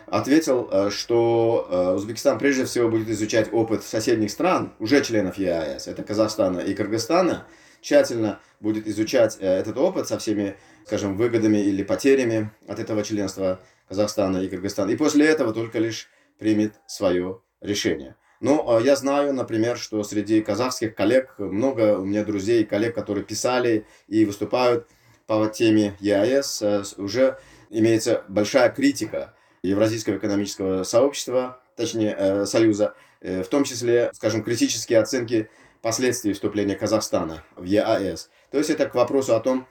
[0.08, 5.88] ответил, э, что э, Узбекистан прежде всего будет изучать опыт соседних стран, уже членов ЕАЭС,
[5.88, 7.46] это Казахстана и Кыргызстана,
[7.82, 13.60] тщательно будет изучать э, этот опыт со всеми, скажем, выгодами или потерями от этого членства
[13.88, 18.16] Казахстана и Кыргызстана, и после этого только лишь примет свое решение.
[18.44, 22.94] Но э, я знаю, например, что среди казахских коллег много у меня друзей и коллег,
[22.94, 24.86] которые писали и выступают
[25.28, 26.62] по теме ЕАЭС.
[26.62, 34.44] Э, уже имеется большая критика Евразийского экономического сообщества, точнее э, Союза, в том числе, скажем,
[34.44, 35.50] критические оценки
[35.82, 38.30] последствий вступления Казахстана в ЕАЭС.
[38.52, 39.66] То есть это к вопросу о том,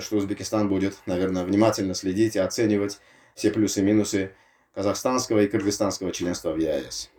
[0.00, 2.98] что Узбекистан будет, наверное, внимательно следить и оценивать
[3.36, 4.32] все плюсы и минусы
[4.74, 7.10] казахстанского и кыргызстанского членства в ЕАЭС.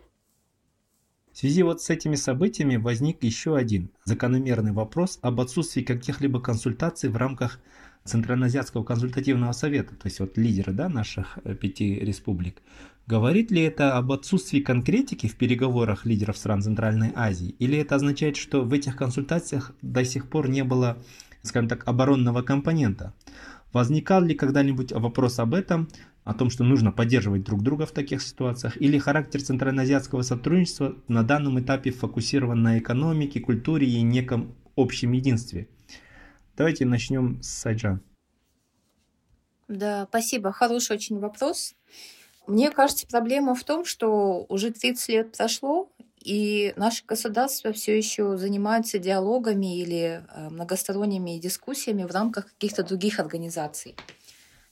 [1.38, 7.08] В связи вот с этими событиями возник еще один закономерный вопрос об отсутствии каких-либо консультаций
[7.10, 7.60] в рамках
[8.02, 12.60] Центральноазиатского консультативного совета, то есть вот лидера да, наших э, пяти республик.
[13.06, 17.54] Говорит ли это об отсутствии конкретики в переговорах лидеров стран Центральной Азии?
[17.60, 20.98] Или это означает, что в этих консультациях до сих пор не было,
[21.42, 23.14] скажем так, оборонного компонента?
[23.72, 25.88] Возникал ли когда-нибудь вопрос об этом?
[26.28, 31.22] О том, что нужно поддерживать друг друга в таких ситуациях, или характер центральноазиатского сотрудничества на
[31.22, 35.68] данном этапе фокусирован на экономике, культуре и неком общем единстве.
[36.54, 38.02] Давайте начнем с Сайджан.
[39.68, 40.52] Да, спасибо.
[40.52, 41.74] Хороший очень вопрос.
[42.46, 45.90] Мне кажется, проблема в том, что уже 30 лет прошло,
[46.22, 53.18] и наше государство все еще занимается диалогами или э, многосторонними дискуссиями в рамках каких-то других
[53.18, 53.96] организаций.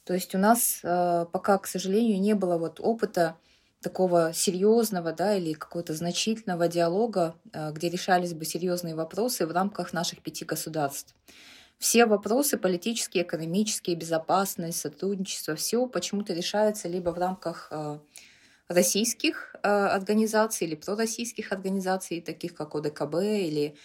[0.06, 3.36] То есть у нас э, пока, к сожалению, не было вот опыта
[3.82, 9.92] такого серьезного, да, или какого-то значительного диалога, э, где решались бы серьезные вопросы в рамках
[9.92, 11.12] наших пяти государств.
[11.78, 17.98] Все вопросы политические, экономические, безопасность, сотрудничество, все почему-то решается либо в рамках э,
[18.68, 23.76] российских организаций или пророссийских организаций, таких как ОДКБ или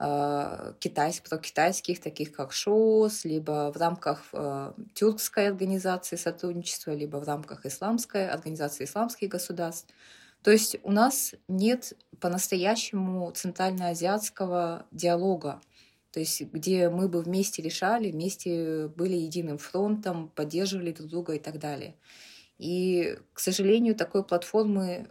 [0.00, 7.66] китайских, китайских, таких как ШОС, либо в рамках э, тюркской организации сотрудничества, либо в рамках
[7.66, 9.92] исламской организации исламских государств.
[10.42, 15.60] То есть у нас нет по-настоящему центральноазиатского диалога,
[16.12, 21.38] то есть где мы бы вместе решали, вместе были единым фронтом, поддерживали друг друга и
[21.40, 21.96] так далее.
[22.58, 25.08] И, к сожалению, такой платформы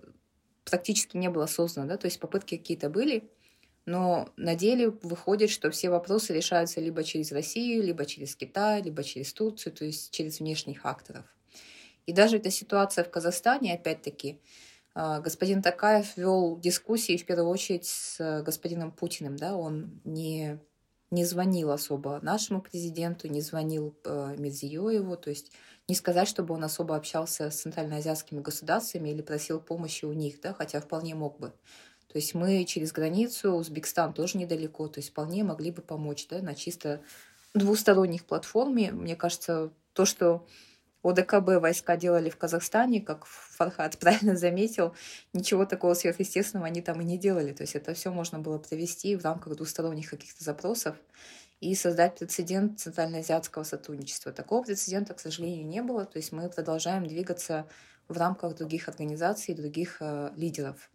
[0.64, 3.30] практически не было создано, да, то есть попытки какие-то были,
[3.88, 9.02] но на деле выходит, что все вопросы решаются либо через Россию, либо через Китай, либо
[9.02, 11.24] через Турцию, то есть через внешних акторов.
[12.06, 14.42] И даже эта ситуация в Казахстане, опять-таки,
[14.94, 20.60] а, господин Такаев вел дискуссии в первую очередь с господином Путиным, да, он не,
[21.10, 25.54] не звонил особо нашему президенту, не звонил э, Медзиёеву, то есть
[25.88, 30.54] не сказать, чтобы он особо общался с центральноазиатскими государствами или просил помощи у них, да,
[30.54, 31.54] хотя вполне мог бы.
[32.12, 36.42] То есть мы через границу, Узбекистан тоже недалеко, то есть вполне могли бы помочь да,
[36.42, 37.02] на чисто
[37.54, 38.92] двусторонних платформе.
[38.92, 40.46] Мне кажется, то, что
[41.04, 44.94] ОДКБ войска делали в Казахстане, как Фархат правильно заметил,
[45.34, 47.54] ничего такого сверхъестественного они там и не делали.
[47.54, 50.96] То есть это все можно было провести в рамках двусторонних каких-то запросов
[51.60, 54.32] и создать прецедент центральноазиатского сотрудничества.
[54.32, 56.06] Такого прецедента, к сожалению, не было.
[56.06, 57.68] То есть мы продолжаем двигаться
[58.08, 60.90] в рамках других организаций, других э, лидеров.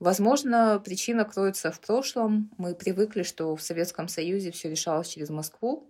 [0.00, 2.50] Возможно, причина кроется в прошлом.
[2.56, 5.88] Мы привыкли, что в Советском Союзе все решалось через Москву.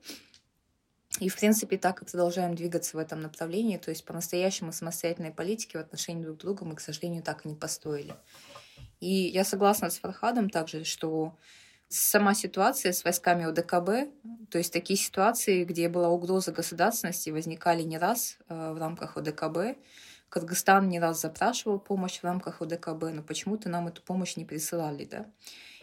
[1.19, 3.79] И, в принципе, так и продолжаем двигаться в этом направлении.
[3.79, 7.55] То есть по-настоящему самостоятельной политики в отношении друг друга мы, к сожалению, так и не
[7.55, 8.15] построили.
[9.01, 11.37] И я согласна с Фархадом также, что
[11.93, 17.99] Сама ситуация с войсками ОДКБ, то есть такие ситуации, где была угроза государственности, возникали не
[17.99, 19.77] раз э, в рамках ОДКБ.
[20.31, 25.05] Кыргызстан не раз запрашивал помощь в рамках ОДКБ, но почему-то нам эту помощь не присылали,
[25.05, 25.27] да.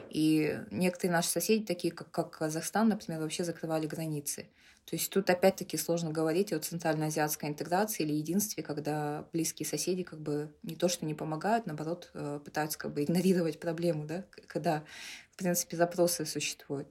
[0.09, 4.47] И некоторые наши соседи, такие как, как Казахстан, например, вообще закрывали границы.
[4.85, 10.21] То есть тут опять-таки сложно говорить о центральноазиатской интеграции или единстве, когда близкие соседи как
[10.21, 14.85] бы не то что не помогают, наоборот, э, пытаются как бы игнорировать проблему, да, когда,
[15.33, 16.87] в принципе, запросы существуют.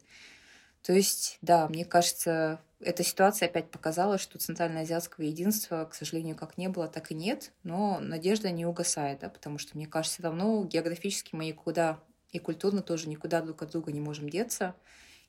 [0.87, 6.57] То есть, да, мне кажется, эта ситуация опять показала, что центральноазиатского единства, к сожалению, как
[6.59, 10.23] не было, так и нет, но надежда не угасает, да, потому что, мне кажется, все
[10.23, 11.99] равно географически мы никуда
[12.31, 14.77] и культурно тоже никуда друг от друга не можем деться.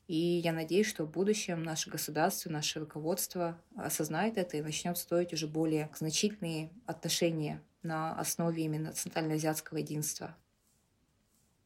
[0.06, 5.32] И я надеюсь, что в будущем наше государство, наше руководство осознает это и начнет строить
[5.32, 10.36] уже более значительные отношения на основе именно центральноазиатского единства.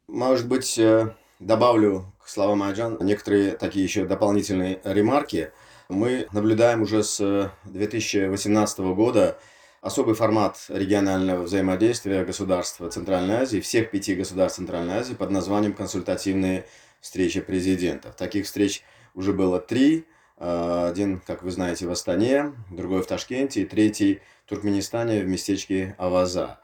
[0.06, 1.14] Может быть, э,
[1.46, 5.50] добавлю к словам Айджан некоторые такие еще дополнительные ремарки.
[5.88, 9.38] Мы наблюдаем уже с 2018 года
[9.80, 16.66] особый формат регионального взаимодействия государства Центральной Азии, всех пяти государств Центральной Азии под названием «Консультативные
[17.00, 18.14] встречи президентов».
[18.14, 20.06] Таких встреч уже было три.
[20.38, 25.28] А, один, как вы знаете, в Астане, другой в Ташкенте и третий в Туркменистане в
[25.28, 26.61] местечке Аваза.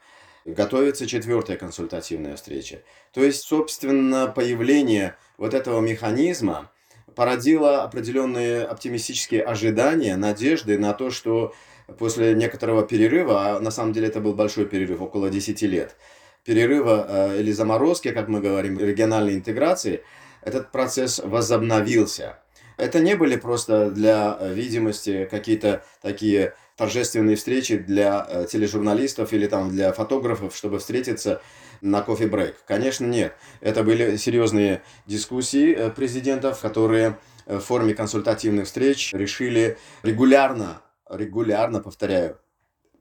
[0.53, 2.81] Готовится четвертая консультативная встреча.
[3.13, 6.71] То есть, собственно, появление вот этого механизма
[7.15, 11.53] породило определенные оптимистические ожидания, надежды на то, что
[11.97, 15.95] после некоторого перерыва, а на самом деле это был большой перерыв, около 10 лет,
[16.43, 20.03] перерыва э, или заморозки, как мы говорим, региональной интеграции,
[20.41, 22.39] этот процесс возобновился.
[22.77, 29.45] Это не были просто для э, видимости какие-то такие торжественные встречи для э, тележурналистов или
[29.45, 31.41] там для фотографов, чтобы встретиться
[31.81, 32.55] на кофе-брейк.
[32.65, 33.35] Конечно, нет.
[33.61, 42.39] Это были серьезные дискуссии президентов, которые в форме консультативных встреч решили регулярно регулярно, повторяю,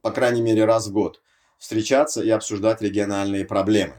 [0.02, 1.20] по крайней мере раз в год,
[1.58, 3.94] встречаться и обсуждать региональные проблемы.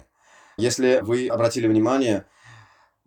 [0.58, 2.26] Если вы обратили внимание,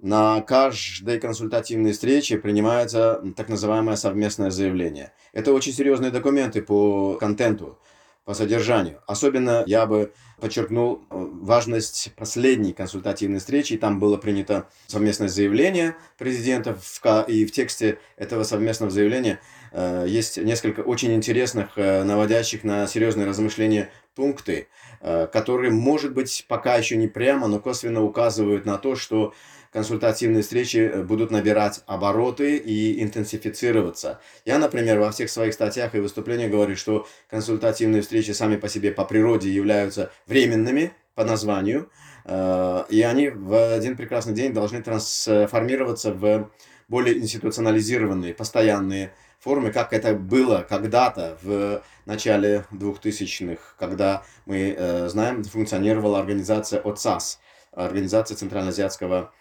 [0.02, 5.12] на каждой консультативной встрече принимается так называемое совместное заявление.
[5.32, 7.78] Это очень серьезные документы по контенту,
[8.24, 9.00] по содержанию.
[9.06, 13.76] Особенно я бы подчеркнул э, важность последней консультативной встречи.
[13.76, 19.38] Там было принято совместное заявление президентов, и в тексте этого совместного заявления
[19.70, 24.68] э, есть несколько очень интересных, э, наводящих на серьезные размышления пункты,
[25.00, 29.32] которые, может быть, пока еще не прямо, но косвенно указывают на то, что
[29.72, 34.20] консультативные встречи э, будут набирать обороты и интенсифицироваться.
[34.44, 38.92] Я, например, во всех своих статьях и выступлениях говорю, что консультативные встречи сами по себе
[38.92, 41.90] по природе являются временными по названию,
[42.24, 46.50] э, и они в один прекрасный день должны трансформироваться в
[46.88, 55.42] более институционализированные, постоянные формы, как это было когда-то в начале 2000-х, когда мы э, знаем,
[55.42, 57.40] функционировала организация ОЦАС,
[57.72, 59.32] Организация Центральноазиатского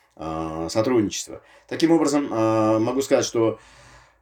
[0.70, 1.42] сотрудничества.
[1.68, 3.60] Таким образом, а, могу сказать, что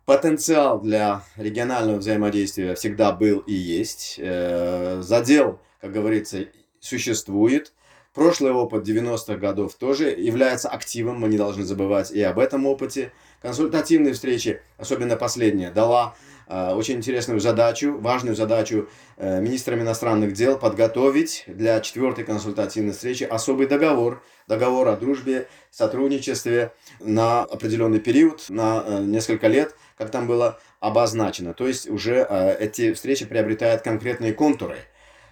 [0.06, 4.16] потенциал для регионального взаимодействия всегда был и есть.
[4.18, 6.48] Э, задел, как говорится,
[6.80, 7.74] существует.
[8.16, 13.12] Прошлый опыт 90-х годов тоже является активом, мы не должны забывать и об этом опыте.
[13.40, 20.58] Консультативные встречи, особенно последняя, дала Э, очень интересную задачу, важную задачу э, министрам иностранных дел
[20.58, 28.84] подготовить для четвертой консультативной встречи особый договор, договор о дружбе, сотрудничестве на определенный период, на
[28.84, 31.54] э, несколько лет, как там было обозначено.
[31.54, 32.28] То есть уже
[32.60, 34.78] эти встречи приобретают конкретные контуры.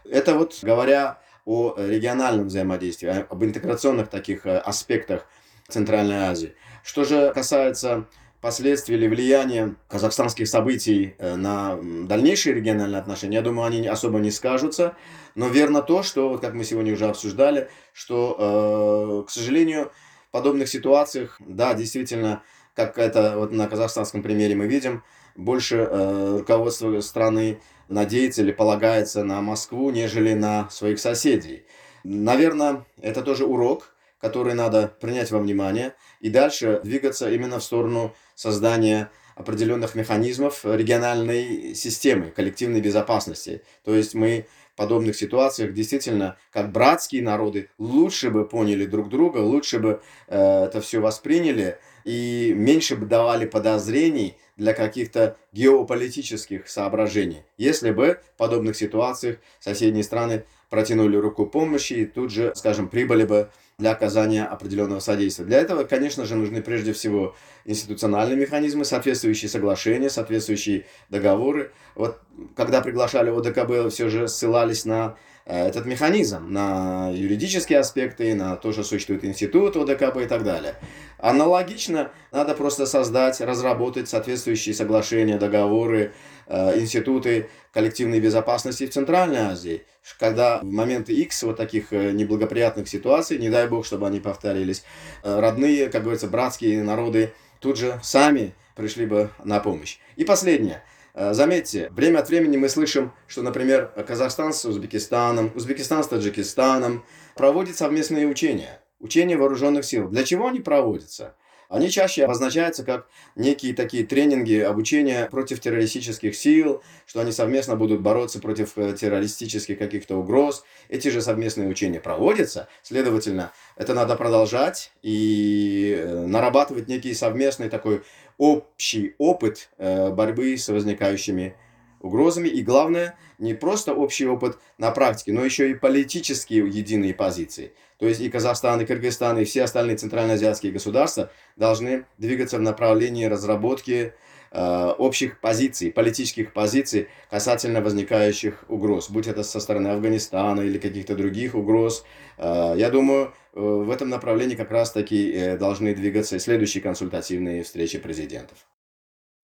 [0.07, 5.25] Это вот говоря о региональном взаимодействии, об интеграционных таких аспектах
[5.67, 6.53] Центральной Азии.
[6.83, 8.05] Что же касается
[8.47, 14.31] последствия или влияния казахстанских событий э, на дальнейшие региональные отношения, я думаю, они особо не
[14.31, 14.95] скажутся.
[15.35, 19.91] Но верно то, что, как мы сегодня уже обсуждали, что, э, к сожалению,
[20.29, 22.41] в подобных ситуациях, да, действительно,
[22.73, 25.03] как это вот на казахстанском примере мы видим,
[25.35, 27.59] больше э, руководство страны
[27.89, 31.65] надеется или полагается на Москву, нежели на своих соседей.
[32.05, 38.15] Наверное, это тоже урок, который надо принять во внимание и дальше двигаться именно в сторону
[38.37, 43.61] создания определенных механизмов региональной системы коллективной безопасности.
[43.83, 49.39] То есть мы в подобных ситуациях действительно, как братские народы, лучше бы поняли друг друга,
[49.39, 57.43] лучше бы э, это все восприняли и меньше бы давали подозрений для каких-то геополитических соображений.
[57.57, 63.23] Если бы в подобных ситуациях соседние страны протянули руку помощи и тут же, скажем, прибыли
[63.23, 63.49] бы
[63.79, 65.45] для оказания определенного содействия.
[65.45, 71.71] Для этого, конечно же, нужны прежде всего институциональные механизмы, соответствующие соглашения, соответствующие договоры.
[71.93, 72.19] Вот
[72.55, 75.15] когда приглашали ОДКБ, все же ссылались на
[75.45, 80.73] э, этот механизм, на юридические аспекты, на то, что существует институт ОДКБ и так далее.
[81.19, 86.13] Аналогично надо просто создать, разработать соответствующие соглашения, договоры,
[86.49, 89.83] институты коллективной безопасности в Центральной Азии,
[90.19, 94.83] когда в моменты X вот таких э, неблагоприятных ситуаций, не дай бог, чтобы они повторились,
[95.23, 99.97] родные, как говорится, братские народы тут же сами пришли бы на помощь.
[100.15, 100.83] И последнее–
[101.19, 107.03] Э, заметьте, время от времени мы слышим, что, например, Казахстан с Узбекистаном, Узбекистан с Таджикистаном
[107.33, 110.09] проводят совместные учения, учения вооруженных сил.
[110.09, 111.35] Для чего они проводятся?
[111.69, 118.01] Они чаще обозначаются как некие такие тренинги обучения против террористических сил, что они совместно будут
[118.01, 120.63] бороться против э, террористических каких-то угроз.
[120.89, 128.03] Эти же совместные учения проводятся, следовательно, это надо продолжать и э, нарабатывать некий совместный такой
[128.37, 131.55] общий опыт э, борьбы с возникающими
[132.01, 132.47] угрозами.
[132.47, 137.73] И главное, не просто общий опыт на практике, но еще и политические единые позиции.
[137.99, 143.25] То есть и Казахстан, и Кыргызстан, и все остальные центральноазиатские государства должны двигаться в направлении
[143.25, 144.13] разработки
[144.51, 151.15] э, общих позиций, политических позиций касательно возникающих угроз, будь это со стороны Афганистана или каких-то
[151.15, 152.05] других угроз.
[152.37, 157.97] Э, я думаю, э, в этом направлении как раз-таки э, должны двигаться следующие консультативные встречи
[157.97, 158.59] президентов.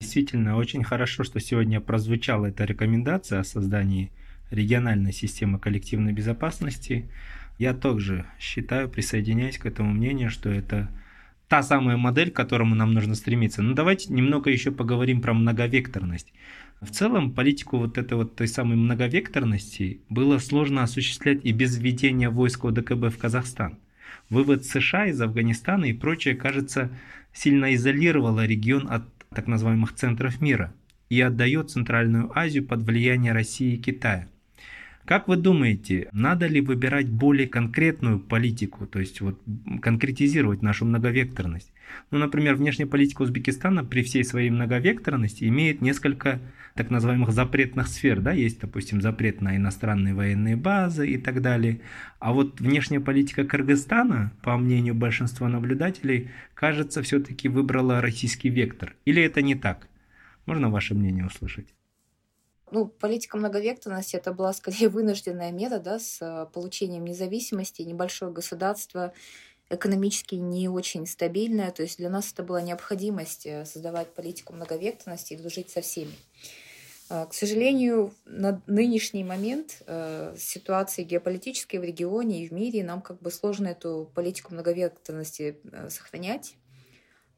[0.03, 4.11] Действительно, очень хорошо, что сегодня прозвучала эта рекомендация о создании
[4.51, 7.09] региональной системы коллективной безопасности.
[7.57, 10.89] Я также считаю, присоединяюсь к этому мнению, что это
[11.47, 13.61] та самая модель, к которому нам нужно стремиться.
[13.61, 16.33] Но давайте немного еще поговорим про многовекторность.
[16.81, 22.29] В целом, политику вот этой вот той самой многовекторности было сложно осуществлять и без введения
[22.29, 23.79] войск ОДКБ в Казахстан.
[24.29, 26.89] Вывод США из Афганистана и прочее, кажется,
[27.33, 30.73] сильно изолировало регион от так называемых центров мира
[31.09, 34.29] и отдает Центральную Азию под влияние России и Китая.
[35.05, 39.41] Как вы думаете, надо ли выбирать более конкретную политику, то есть вот
[39.81, 41.73] конкретизировать нашу многовекторность?
[42.09, 46.39] Ну, например, внешняя политика Узбекистана при всей своей многовекторности имеет несколько
[46.73, 48.21] так называемых запретных сфер.
[48.21, 48.31] Да?
[48.31, 51.81] Есть, допустим, запрет на иностранные военные базы и так далее.
[52.19, 58.95] А вот внешняя политика Кыргызстана, по мнению большинства наблюдателей, кажется, все-таки выбрала российский вектор.
[59.05, 59.87] Или это не так?
[60.45, 61.67] Можно ваше мнение услышать?
[62.74, 69.13] Ну, политика многовекторности это была скорее вынужденная мера, да, с э, получением независимости, небольшое государство,
[69.69, 71.71] экономически не очень стабильное.
[71.71, 76.13] То есть для нас это была необходимость э, создавать политику многовекторности и дружить со всеми.
[77.09, 83.01] А, к сожалению, на нынешний момент э, ситуации геополитической в регионе и в мире нам
[83.01, 85.59] как бы сложно эту политику многовекторности
[85.89, 86.55] сохранять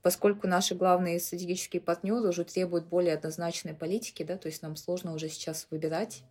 [0.05, 5.15] поскольку наши главные стратегические партнеры уже требуют более однозначной политики, да, то есть нам сложно
[5.15, 6.21] уже сейчас выбирать.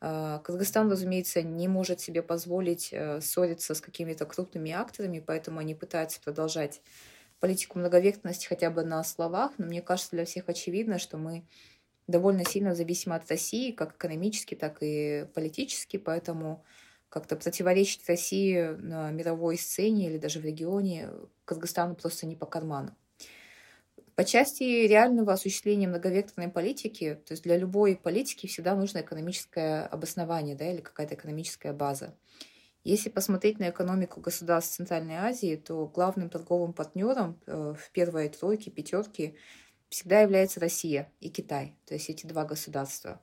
[0.00, 5.74] А, Кыргызстан, разумеется, не может себе позволить э, ссориться с какими-то крупными акторами, поэтому они
[5.74, 6.80] пытаются продолжать
[7.38, 11.44] политику многовекторности хотя бы на словах, но мне кажется, для всех очевидно, что мы
[12.06, 16.64] довольно сильно зависимы от России, как экономически, так и политически, поэтому
[17.10, 21.10] как-то противоречить России на мировой сцене или даже в регионе
[21.44, 22.96] Кыргызстану просто не по карману.
[24.22, 30.54] По части реального осуществления многовекторной политики, то есть для любой политики всегда нужно экономическое обоснование
[30.54, 32.14] да, или какая-то экономическая база.
[32.84, 38.70] Если посмотреть на экономику государств Центральной Азии, то главным торговым партнером э, в первой тройке,
[38.70, 39.34] пятерке
[39.88, 43.20] всегда является Россия и Китай, то есть эти два государства.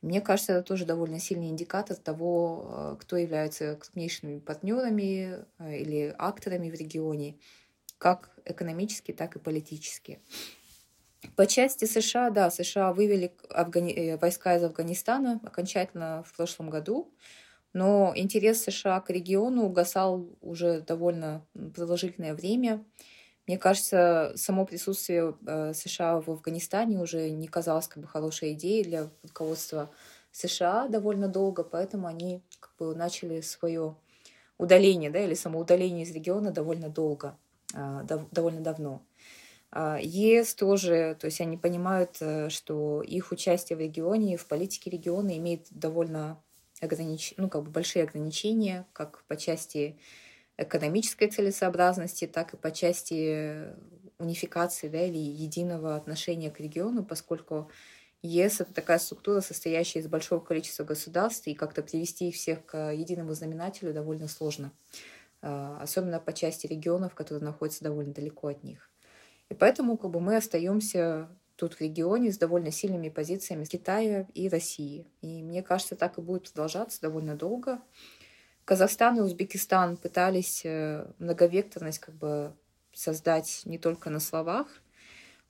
[0.00, 6.12] Мне кажется, это тоже довольно сильный индикатор того, э, кто является крупнейшими партнерами э, или
[6.18, 7.38] акторами в регионе
[8.02, 10.18] как экономически, так и политически.
[11.36, 13.92] По части США, да, США вывели Афгани...
[13.92, 17.14] Э, войска из Афганистана окончательно в прошлом году,
[17.72, 21.46] но интерес США к региону угасал уже довольно
[21.76, 22.84] продолжительное время.
[23.46, 28.82] Мне кажется, само присутствие э, США в Афганистане уже не казалось как бы хорошей идеей
[28.82, 29.90] для руководства
[30.32, 33.94] США довольно долго, поэтому они как бы начали свое
[34.58, 37.38] удаление, да, или самоудаление из региона довольно долго.
[37.74, 39.02] А, довольно давно.
[39.70, 44.90] А, ЕС тоже, то есть они понимают, э, что их участие в регионе, в политике
[44.90, 46.42] региона имеет довольно
[46.80, 47.34] огранич...
[47.38, 49.98] ну, как бы большие ограничения, как по части
[50.58, 53.74] экономической целесообразности, так и по части
[54.18, 57.70] унификации да, или единого отношения к региону, поскольку
[58.22, 62.92] ЕС— это такая структура, состоящая из большого количества государств, и как-то привести их всех к
[62.92, 64.70] единому знаменателю довольно сложно.
[65.42, 68.90] Особенно по части регионов, которые находятся довольно далеко от них.
[69.48, 74.48] И поэтому как бы, мы остаемся тут в регионе с довольно сильными позициями Китая и
[74.48, 75.06] России.
[75.20, 77.80] И мне кажется, так и будет продолжаться довольно долго.
[78.64, 82.54] Казахстан и Узбекистан пытались э, многовекторность как бы
[82.92, 84.68] создать не только на словах,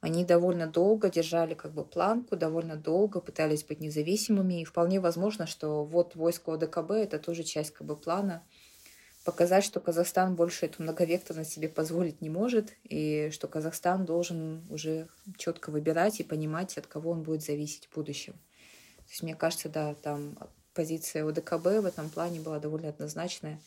[0.03, 4.61] они довольно долго держали как бы планку, довольно долго пытались быть независимыми.
[4.61, 8.43] И вполне возможно, что вот войско ОДКБ— это тоже часть как бы плана
[9.25, 15.09] показать, что Казахстан больше эту многовекторность себе позволить не может, и что Казахстан должен уже
[15.37, 18.33] четко выбирать и понимать, от кого он будет зависеть в будущем.
[18.33, 20.37] То есть, мне кажется, да, там
[20.75, 23.61] позиция ОДКБ в этом плане была довольно однозначная,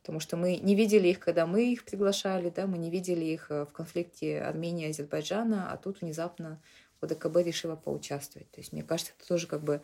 [0.00, 3.50] потому что мы не видели их, когда мы их приглашали, да, мы не видели их
[3.50, 6.60] э, в конфликте Армении и Азербайджана, а тут внезапно
[7.00, 8.50] ОДКБ решила поучаствовать.
[8.50, 9.80] То есть, мне кажется, это тоже как бы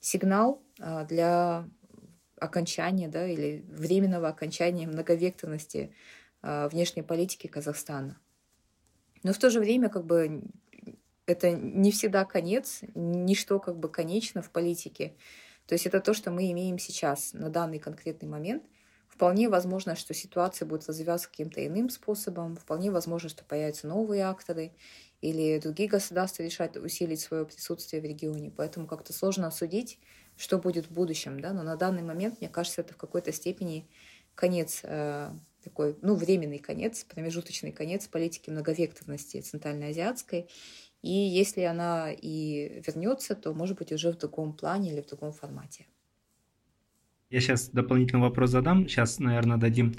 [0.00, 1.68] сигнал а, для
[2.38, 5.94] окончания, да, или временного окончания многовекторности
[6.42, 8.18] а, внешней политики Казахстана.
[9.22, 10.42] Но в то же время, как бы,
[11.26, 15.16] это не всегда конец, ничто как бы конечно в политике.
[15.66, 18.62] То есть это то, что мы имеем сейчас, на данный конкретный момент.
[19.08, 22.56] Вполне возможно, что ситуация будет развиваться каким-то иным способом.
[22.56, 24.72] Вполне возможно, что появятся новые акторы
[25.20, 28.52] или другие государства решат усилить свое присутствие в регионе.
[28.54, 29.98] Поэтому как-то сложно осудить,
[30.36, 31.40] что будет в будущем.
[31.40, 31.52] Да?
[31.52, 33.88] Но на данный момент, мне кажется, это в какой-то степени
[34.34, 35.30] конец э,
[35.64, 40.48] такой, ну, временный конец, промежуточный конец политики многовекторности центральноазиатской.
[41.02, 45.32] И если она и вернется, то, может быть, уже в другом плане или в другом
[45.32, 45.86] формате.
[47.30, 48.88] Я сейчас дополнительный вопрос задам.
[48.88, 49.94] Сейчас, наверное, дадим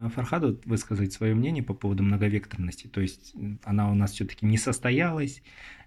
[0.00, 2.86] э, Фархаду высказать свое мнение по поводу многовекторности.
[2.86, 3.34] То есть
[3.64, 5.42] она у нас все-таки не состоялась.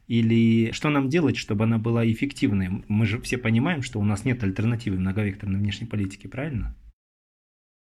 [0.10, 2.84] Или что нам делать, чтобы она была эффективной?
[2.88, 6.76] Мы же все понимаем, что у нас нет альтернативы многовекторной внешней политике, правильно?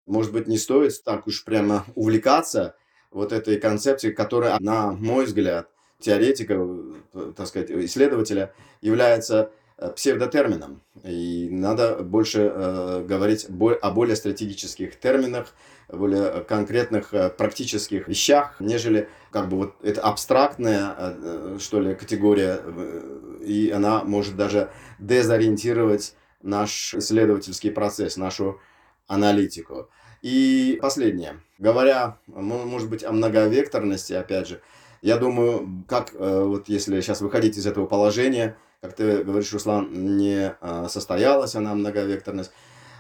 [0.08, 2.76] Может быть, не стоит так уж прямо увлекаться
[3.12, 5.70] вот этой концепцией, которая, на мой взгляд,
[6.00, 6.56] теоретика,
[7.14, 10.82] э, так сказать, исследователя, является э, псевдотермином.
[11.04, 15.54] И надо больше э, говорить о более стратегических терминах,
[15.90, 22.62] более конкретных э, практических вещах, нежели как бы вот это абстрактная, э, что ли, категория,
[23.42, 24.70] и она может даже
[25.00, 28.60] дезориентировать наш исследовательский процесс, нашу
[29.08, 29.90] аналитику.
[30.22, 31.40] И последнее.
[31.60, 34.62] Говоря, может быть, о многовекторности, опять же,
[35.02, 40.18] я думаю, как э, вот если сейчас выходить из этого положения, как ты говоришь, Руслан,
[40.18, 40.56] не
[40.88, 42.52] состоялась она многовекторность,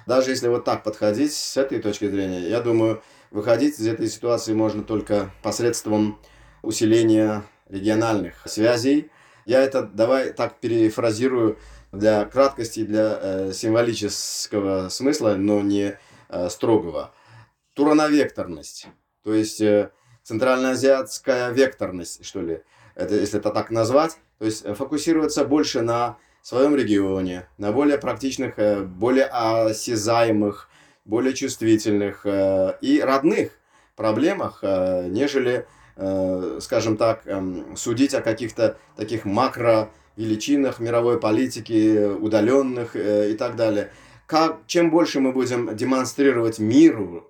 [0.05, 4.53] даже если вот так подходить с этой точки зрения, я думаю, выходить из этой ситуации
[4.53, 6.19] можно только посредством
[6.61, 9.11] усиления региональных связей.
[9.45, 11.57] Я это давай так перефразирую
[11.91, 15.97] для краткости, для э, символического смысла, но не
[16.29, 17.13] э, строгого.
[17.73, 18.87] Турановекторность,
[19.23, 19.91] то есть э,
[20.23, 22.63] центральноазиатская векторность, что ли,
[22.95, 28.59] это, если это так назвать, то есть фокусироваться больше на своем регионе, на более практичных,
[28.59, 30.69] э, более осязаемых,
[31.03, 33.53] более чувствительных э, и родных
[33.95, 35.65] проблемах, э, нежели,
[36.59, 43.91] скажем так, эм, судить о каких-то таких макро величинах мировой политики, удаленных и так далее.
[44.25, 47.25] Как, чем больше мы будем демонстрировать миру,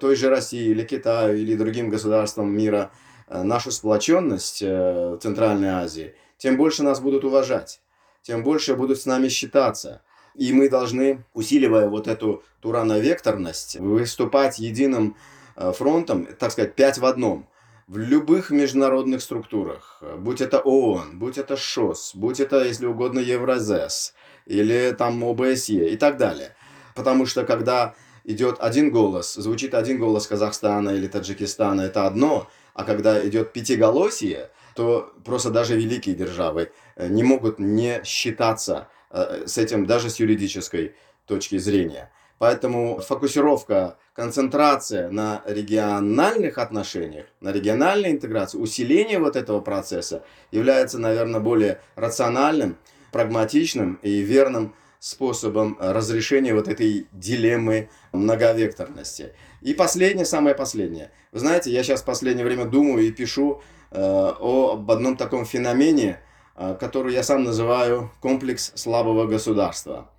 [0.00, 2.90] той же России или Китаю или другим государствам мира,
[3.28, 7.80] нашу сплоченность в Центральной Азии, тем больше нас будут уважать
[8.26, 10.02] тем больше будут с нами считаться.
[10.34, 15.16] И мы должны, усиливая вот эту турановекторность, выступать единым
[15.54, 17.48] э, фронтом, так сказать, пять в одном.
[17.86, 24.12] В любых международных структурах, будь это ООН, будь это ШОС, будь это, если угодно, Евразес,
[24.44, 26.56] или там ОБСЕ и так далее.
[26.96, 32.84] Потому что когда идет один голос, звучит один голос Казахстана или Таджикистана, это одно, а
[32.84, 39.56] когда идет пятиголосие, то просто даже великие державы э, не могут не считаться э, с
[39.56, 40.94] этим даже с юридической
[41.26, 42.12] точки зрения.
[42.38, 51.40] Поэтому фокусировка, концентрация на региональных отношениях, на региональной интеграции, усиление вот этого процесса является, наверное,
[51.40, 52.76] более рациональным,
[53.10, 59.32] прагматичным и верным способом разрешения вот этой дилеммы многовекторности.
[59.60, 61.10] И последнее, самое последнее.
[61.32, 66.20] Вы знаете, я сейчас в последнее время думаю и пишу Э, об одном таком феномене,
[66.56, 70.10] э, который я сам называю комплекс слабого государства.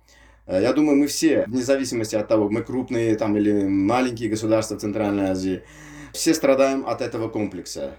[0.46, 4.76] Э, я думаю, мы все, вне зависимости от того, мы крупные там или маленькие государства
[4.76, 5.62] в Центральной Азии,
[6.12, 7.96] все страдаем от этого комплекса.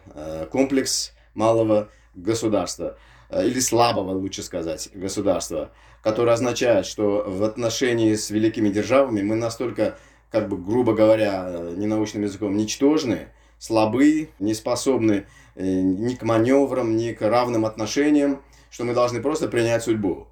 [0.51, 2.97] Комплекс малого государства,
[3.31, 5.71] или слабого, лучше сказать, государства,
[6.01, 9.99] который означает, что в отношении с великими державами мы настолько
[10.31, 17.11] как бы, грубо говоря, ненаучным языком, ничтожны, слабы, не способны э, ни к маневрам, ни
[17.13, 20.27] к равным отношениям, что мы должны просто принять судьбу.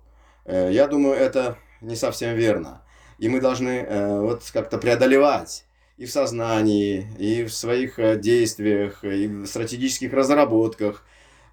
[0.45, 2.81] Э, я думаю, это не совсем верно.
[3.19, 5.65] И мы должны э, вот как-то преодолевать
[5.97, 11.03] и в сознании, и в своих действиях, и в стратегических разработках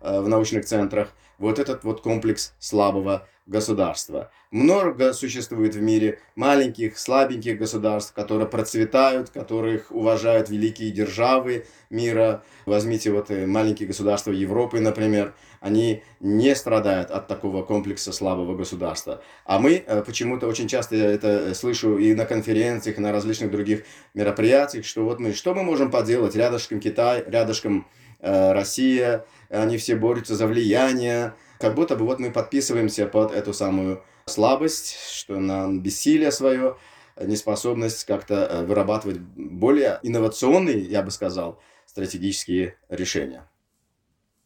[0.01, 4.30] в научных центрах вот этот вот комплекс слабого государства.
[4.51, 12.42] Много существует в мире маленьких, слабеньких государств, которые процветают, которых уважают великие державы мира.
[12.64, 15.34] Возьмите вот э, маленькие государства Европы, например.
[15.61, 19.22] Они не страдают от такого комплекса слабого государства.
[19.45, 23.51] А мы э, почему-то очень часто я это слышу и на конференциях, и на различных
[23.51, 23.84] других
[24.14, 26.34] мероприятиях, что вот мы, что мы можем поделать?
[26.34, 27.86] Рядышком Китай, рядышком
[28.20, 31.34] э, Россия, они все борются за влияние,
[31.65, 36.77] как будто бы вот мы подписываемся под эту самую слабость, что нам бессилие свое,
[37.19, 43.49] неспособность как-то э, вырабатывать более инновационные, я бы сказал, стратегические решения.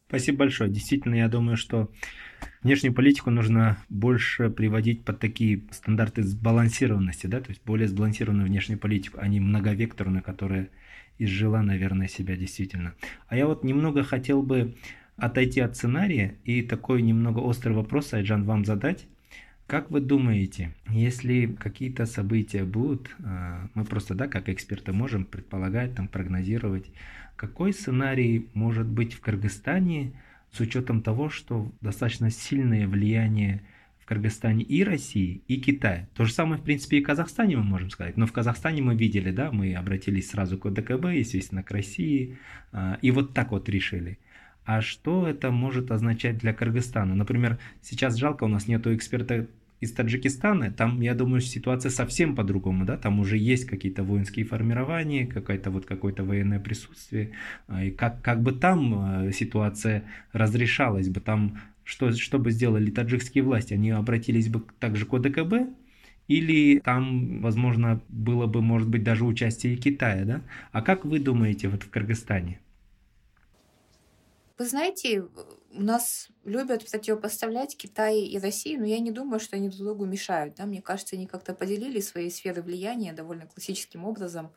[0.07, 0.69] Спасибо большое.
[0.69, 1.91] Действительно, я думаю, что
[2.61, 8.79] внешнюю политику нужно больше приводить под такие стандарты сбалансированности, да, то есть более сбалансированную внешнюю
[8.79, 10.69] политику, а не многовекторную, которая
[11.17, 12.95] изжила, наверное, себя действительно.
[13.27, 14.77] А я вот немного хотел бы
[15.21, 19.05] отойти от сценария и такой немного острый вопрос, Айджан, вам задать.
[19.69, 25.93] Как вы думаете, если какие-то события будут, а, мы просто, да, как эксперты можем предполагать,
[25.93, 26.89] там, прогнозировать,
[27.35, 30.13] какой сценарий может быть в Кыргызстане
[30.51, 33.61] с учетом того, что достаточно сильное влияние
[33.99, 36.09] в Кыргызстане и России, и Китая.
[36.15, 38.17] То же самое, в принципе, и в Казахстане мы можем сказать.
[38.17, 42.37] Но в Казахстане мы видели, да, мы обратились сразу к ОДКБ, естественно, к России,
[42.71, 44.17] а, и вот так вот решили.
[44.69, 47.15] А что это может означать для Кыргызстана?
[47.15, 49.47] Например, сейчас жалко, у нас нету эксперта
[49.79, 55.25] из Таджикистана, там, я думаю, ситуация совсем по-другому, да, там уже есть какие-то воинские формирования,
[55.25, 57.31] какое-то вот какое-то военное присутствие,
[57.67, 60.03] а, и как, как бы там э, ситуация
[60.33, 65.67] разрешалась бы, там что, что бы сделали таджикские власти, они обратились бы также к ОДКБ,
[66.27, 70.41] или там, возможно, было бы, может быть, даже участие Китая, да?
[70.71, 72.59] А как вы думаете вот в Кыргызстане?
[74.59, 79.69] Вы знаете, у нас любят противопоставлять Китай и Россию, но я не думаю, что они
[79.69, 80.55] друг другу мешают.
[80.55, 80.65] Да?
[80.65, 84.53] Мне кажется, они как-то поделили свои сферы влияния довольно классическим образом.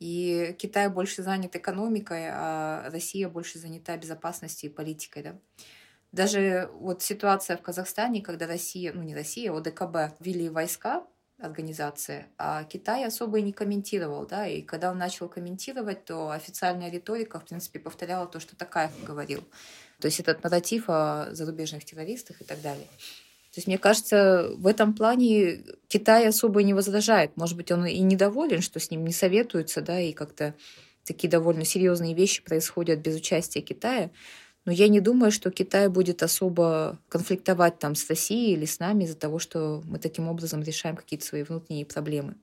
[0.00, 5.22] И Китай больше занят экономикой, а Россия больше занята безопасностью и политикой.
[5.22, 5.38] Да?
[6.10, 11.06] Даже вот ситуация в Казахстане, когда Россия, ну не Россия, а ОДКБ ввели войска
[11.44, 16.90] организация, а Китай особо и не комментировал, да, и когда он начал комментировать, то официальная
[16.90, 19.44] риторика, в принципе, повторяла то, что Такаев говорил.
[20.00, 22.86] То есть этот нарратив о зарубежных террористах и так далее.
[23.54, 27.36] То есть, мне кажется, в этом плане Китай особо не возражает.
[27.36, 30.54] Может быть, он и недоволен, что с ним не советуются, да, и как-то
[31.04, 34.10] такие довольно серьезные вещи происходят без участия Китая.
[34.64, 39.04] Но я не думаю, что Китай будет особо конфликтовать там с Россией или с нами
[39.04, 42.36] из-за того, что мы таким образом решаем какие-то свои внутренние проблемы.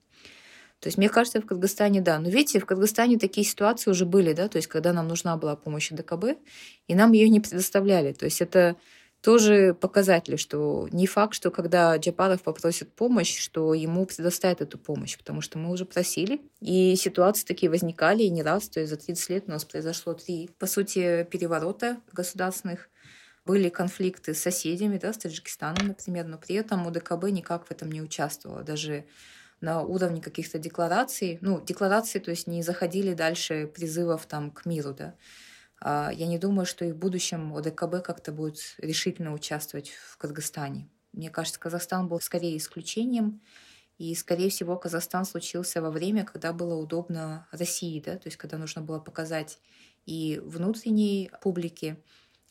[0.80, 2.18] То есть, мне кажется, в Кыргызстане, да.
[2.20, 5.56] Но видите, в Кыргызстане такие ситуации уже были, да, то есть, когда нам нужна была
[5.56, 6.38] помощь ДКБ,
[6.88, 8.14] и нам ее не предоставляли.
[8.14, 8.76] То есть, это
[9.22, 15.18] тоже показатели, что не факт, что когда Джапаров попросит помощь, что ему предоставят эту помощь,
[15.18, 18.98] потому что мы уже просили, и ситуации такие возникали и не раз, то есть за
[18.98, 22.90] 30 лет у нас произошло три, по сути, переворота государственных,
[23.46, 27.92] были конфликты с соседями, да, с Таджикистаном, например, но при этом УДКБ никак в этом
[27.92, 29.06] не участвовало, даже
[29.62, 34.94] на уровне каких-то деклараций, ну, декларации, то есть не заходили дальше призывов там к миру,
[34.94, 35.16] да,
[35.84, 40.90] я не думаю, что и в будущем ОДКБ как-то будет решительно участвовать в Кыргызстане.
[41.14, 43.42] Мне кажется, Казахстан был скорее исключением,
[43.98, 48.58] и, скорее всего, Казахстан случился во время, когда было удобно России, да, то есть когда
[48.58, 49.60] нужно было показать
[50.08, 52.04] и внутренней публике,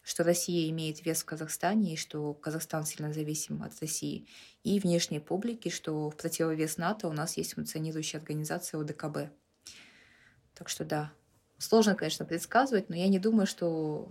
[0.03, 4.28] что Россия имеет вес в Казахстане и что Казахстан сильно зависим от России,
[4.62, 9.33] и внешней публике, что в противовес НАТО у нас есть функционирующая организация ОДКБ.
[10.55, 11.12] Так что да,
[11.61, 14.11] Сложно, конечно, предсказывать, но я не думаю, что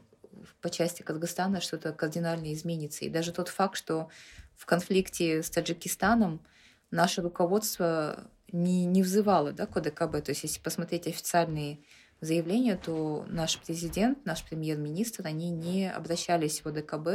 [0.61, 3.05] по части Кыргызстана что-то кардинально изменится.
[3.05, 4.09] И даже тот факт, что
[4.55, 6.45] в конфликте с Таджикистаном
[6.91, 10.23] наше руководство не, не взывало да, к ОДКБ.
[10.23, 11.79] То есть, если посмотреть официальные
[12.21, 17.07] заявления, то наш президент, наш премьер-министр, они не обращались в ОДКБ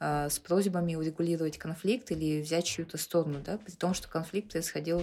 [0.00, 5.02] э, с просьбами урегулировать конфликт или взять чью-то сторону, да, при том, что конфликт происходил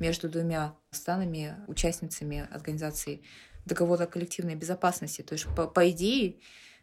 [0.00, 3.22] между двумя странами, участницами организации
[3.64, 5.22] договора о коллективной безопасности.
[5.22, 6.40] То есть, по, по идее,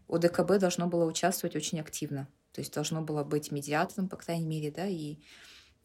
[0.08, 2.28] ОДКБ должно было участвовать очень активно.
[2.52, 5.18] То есть должно было быть медиатором, по крайней мере, да, и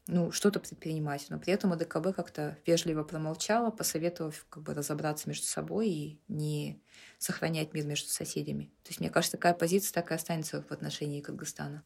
[0.07, 1.26] ну, что-то предпринимать.
[1.30, 6.82] Но при этом ОДКБ как-то вежливо промолчала, посоветовав как бы разобраться между собой и не
[7.18, 8.64] сохранять мир между соседями.
[8.82, 11.84] То есть, мне кажется, такая позиция так и останется в отношении Кыргызстана.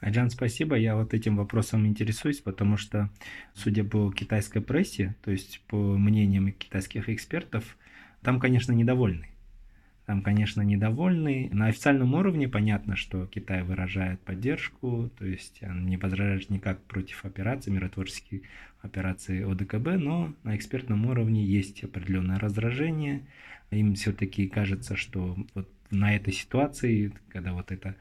[0.00, 0.76] Аджан, спасибо.
[0.76, 3.10] Я вот этим вопросом интересуюсь, потому что,
[3.54, 7.76] судя по китайской прессе, то есть по мнениям китайских экспертов,
[8.22, 9.30] там, конечно, недовольны
[10.10, 11.50] там, конечно, недовольны.
[11.52, 17.24] На официальном уровне понятно, что Китай выражает поддержку, то есть он не возражает никак против
[17.24, 18.40] операций, миротворческих
[18.80, 23.22] операций ОДКБ, но на экспертном уровне есть определенное раздражение.
[23.70, 27.94] Им все-таки кажется, что вот на этой ситуации, когда вот эта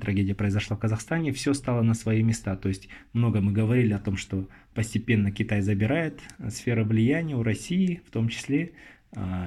[0.00, 2.54] трагедия произошла в Казахстане, все стало на свои места.
[2.56, 8.00] То есть много мы говорили о том, что постепенно Китай забирает сферу влияния у России,
[8.06, 8.74] в том числе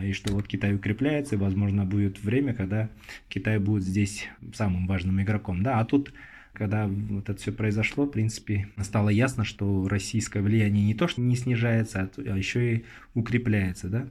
[0.03, 2.89] и что вот Китай укрепляется, и, возможно, будет время, когда
[3.30, 5.64] Китай будет здесь самым важным игроком.
[5.64, 6.12] Да, а тут
[6.53, 11.22] когда вот это все произошло, в принципе, стало ясно, что российское влияние не то, что
[11.22, 14.07] не снижается, а еще и укрепляется, да.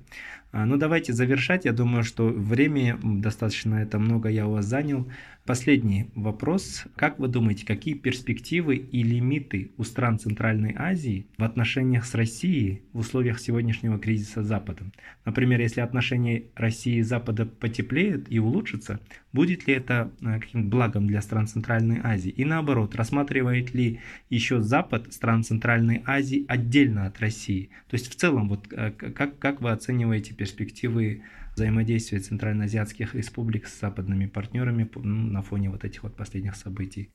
[0.52, 1.64] А, ну, давайте завершать.
[1.64, 5.06] Я думаю, что время достаточно это много я у вас занял.
[5.50, 6.84] Последний вопрос.
[6.94, 12.82] Как вы думаете, какие перспективы и лимиты у стран Центральной Азии в отношениях с Россией
[12.92, 14.92] в условиях сегодняшнего кризиса с Западом?
[15.24, 19.00] Например, если отношения России и Запада потеплеют и улучшатся,
[19.32, 22.30] будет ли это э, каким-то благом для стран Центральной Азии?
[22.30, 23.98] И наоборот, рассматривает ли
[24.28, 27.70] еще Запад стран Центральной Азии отдельно от России?
[27.88, 31.22] То есть в целом, вот э, как, как вы оцениваете перспективы
[31.54, 37.12] взаимодействия центральноазиатских республик с западными партнерами ну, на фоне вот этих вот последних событий?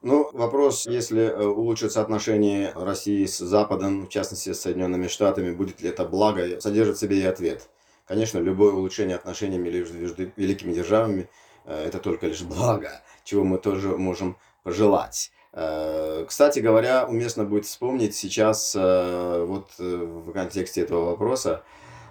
[0.00, 5.82] Ну, вопрос, если э, улучшатся отношения России с Западом, в частности с Соединенными Штатами, будет
[5.82, 7.68] ли это благо, содержит в себе и ответ.
[8.06, 11.28] Конечно, любое улучшение отношений между великими державами
[11.64, 15.32] э,– это только лишь благо, чего мы тоже можем пожелать.
[15.52, 21.64] Э, кстати говоря, уместно будет вспомнить сейчас, вот в контексте этого вопроса,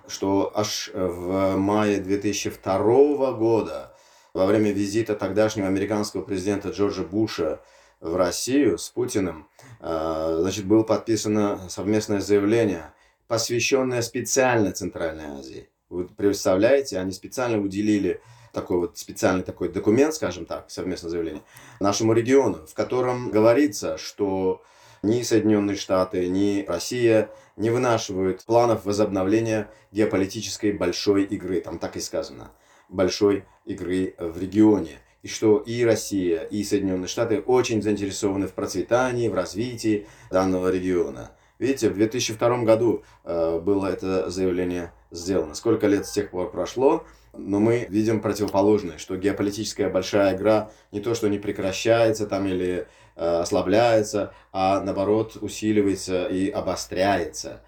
[0.07, 3.93] что аж в мае 2002 года,
[4.33, 7.59] во время визита тогдашнего американского президента Джорджа Буша
[7.99, 9.47] в Россию с Путиным,
[9.79, 12.93] э, значит, было подписано совместное заявление,
[13.27, 15.69] посвященное специально Центральной Азии.
[15.89, 18.21] Вы представляете, они специально уделили
[18.53, 21.43] такой вот специальный такой документ, скажем так, совместное заявление,
[21.79, 24.61] нашему региону, в котором говорится, что
[25.03, 31.61] ни Соединенные Штаты, ни Россия не вынашивают планов возобновления геополитической большой игры.
[31.61, 32.51] Там так и сказано.
[32.89, 34.99] Большой игры в регионе.
[35.23, 41.31] И что и Россия, и Соединенные Штаты очень заинтересованы в процветании, в развитии данного региона.
[41.59, 45.55] Видите, в 2002 году э, было это заявление сделано.
[45.55, 50.99] Сколько лет с тех пор прошло, но мы видим противоположное, что геополитическая большая игра не
[50.99, 52.87] то, что не прекращается там или
[53.18, 57.61] ослабляется, а наоборот усиливается и обостряется.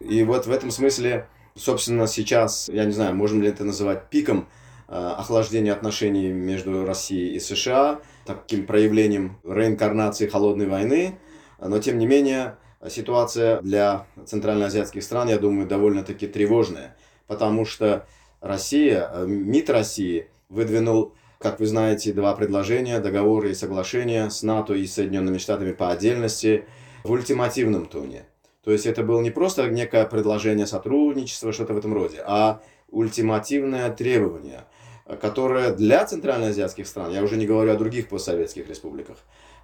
[0.00, 4.48] И вот в этом смысле, собственно, сейчас, я не знаю, можем ли это называть пиком
[4.88, 11.18] э, охлаждения отношений между Россией и США, таким проявлением реинкарнации холодной войны,
[11.58, 12.56] но тем не менее
[12.88, 16.96] ситуация для центральноазиатских стран, я думаю, довольно-таки тревожная,
[17.26, 18.06] потому что
[18.40, 24.74] Россия, э, МИД России выдвинул как вы знаете, два предложения, договоры и соглашения с НАТО
[24.74, 26.64] и Соединенными Штатами по отдельности
[27.04, 28.24] в ультимативном тоне.
[28.64, 33.90] То есть это было не просто некое предложение сотрудничества, что-то в этом роде, а ультимативное
[33.90, 34.64] требование,
[35.20, 39.16] которое для центральноазиатских стран, я уже не говорю о других постсоветских республиках,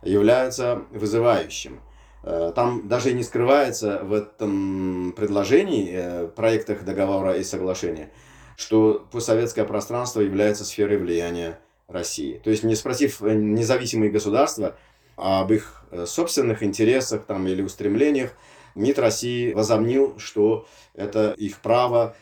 [0.02, 1.80] является вызывающим.
[2.24, 8.10] Э, там даже и не скрывается в этом предложении, э, проектах договора и соглашения,
[8.56, 11.58] что постсоветское пространство является сферой влияния
[11.88, 12.40] России.
[12.44, 14.76] То есть, не спросив э, независимые государства
[15.16, 18.34] об их э, собственных интересах там, или устремлениях,
[18.74, 22.14] МИД России возомнил, что это их право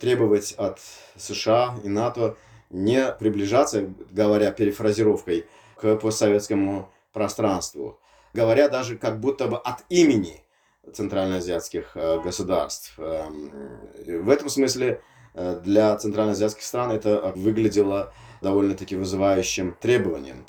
[0.00, 0.80] требовать от
[1.16, 2.36] США и НАТО
[2.70, 5.46] не приближаться, говоря перефразировкой,
[5.76, 7.98] к постсоветскому пространству.
[8.34, 10.42] Говоря даже как будто бы от имени
[10.92, 12.94] центральноазиатских э, государств.
[12.98, 13.52] Эм,
[14.04, 15.00] в этом смысле
[15.34, 18.12] для центральноазиатских стран это выглядело
[18.42, 20.44] довольно-таки вызывающим требованием.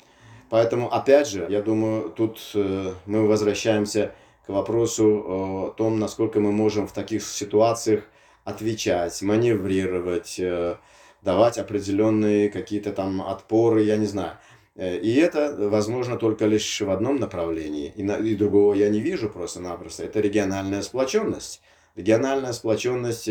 [0.50, 4.14] Поэтому, опять же, я думаю, тут э, мы возвращаемся
[4.46, 8.04] к вопросу о том, насколько мы можем в таких ситуациях
[8.44, 10.76] отвечать, маневрировать, э,
[11.22, 14.32] давать определенные какие-то там отпоры, я не знаю.
[14.76, 19.00] Э, и это возможно только лишь в одном направлении, и, на, и другого я не
[19.00, 20.04] вижу просто-напросто.
[20.04, 21.62] Это региональная сплоченность.
[21.96, 23.30] Региональная сплоченность,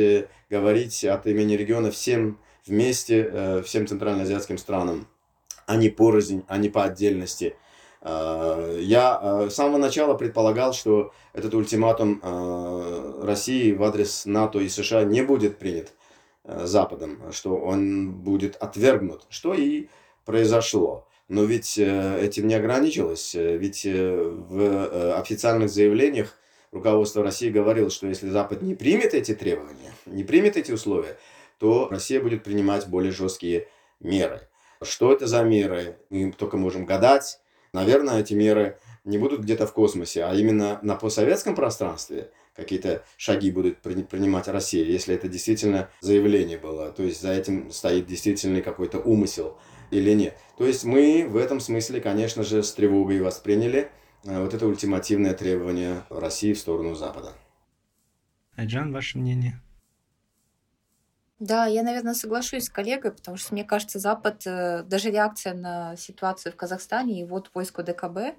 [0.50, 5.08] говорить от имени региона всем вместе э, всем центральноазиатским странам,
[5.66, 7.56] а не порознь, а не по отдельности.
[8.04, 14.60] Э, я э, с самого начала предполагал, что этот ультиматум э, России в адрес НАТО
[14.60, 15.94] и США не будет принят
[16.46, 19.88] Западом, что он будет отвергнут, что и
[20.26, 21.08] произошло.
[21.30, 26.38] Но ведь этим не ограничилось, ведь в официальных заявлениях
[26.74, 31.18] руководство России говорило, что если Запад не примет эти требования, не примет эти условия,
[31.64, 33.70] то Россия будет принимать более жесткие
[34.02, 34.50] меры.
[34.82, 35.98] Что это за меры?
[36.10, 37.40] Мы только можем гадать,
[37.74, 43.50] Наверное, эти меры не будут где-то в космосе, а именно на постсоветском пространстве какие-то шаги
[43.50, 49.00] будут принимать Россия, если это действительно заявление было, то есть за этим стоит действительно какой-то
[49.00, 49.58] умысел
[49.90, 50.38] или нет.
[50.56, 53.90] То есть мы в этом смысле, конечно же, с тревогой восприняли
[54.24, 57.34] э, вот это ультимативное требование России в сторону Запада.
[58.56, 59.63] Айджан, ваше мнение?
[61.40, 65.96] Да, я, наверное, соглашусь с коллегой, потому что, мне кажется, Запад, э, даже реакция на
[65.98, 68.38] ситуацию в Казахстане и вот войско ДКБ,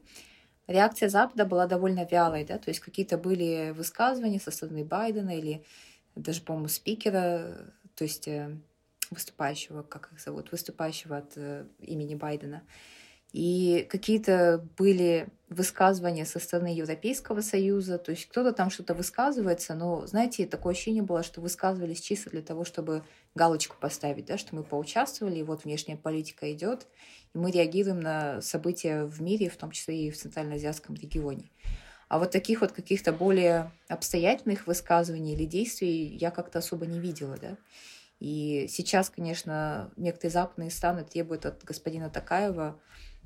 [0.68, 5.64] реакция Запада была довольно вялой, да, то есть какие-то были высказывания со стороны Байдена или
[6.14, 8.57] даже, по-моему, спикера, то есть э,
[9.11, 12.62] выступающего, как их зовут, выступающего от э, имени Байдена,
[13.35, 20.07] и какие-то были высказывания со стороны Европейского Союза, то есть кто-то там что-то высказывается, но,
[20.07, 23.03] знаете, такое ощущение было, что высказывались чисто для того, чтобы
[23.35, 26.87] галочку поставить, да, что мы поучаствовали, и вот внешняя политика идет,
[27.35, 31.51] и мы реагируем на события в мире, в том числе и в Центральноазиатском регионе.
[32.09, 37.37] А вот таких вот каких-то более обстоятельных высказываний или действий я как-то особо не видела,
[37.37, 37.57] да.
[38.20, 42.80] И сейчас, конечно, некоторые западные страны требуют от господина Такаева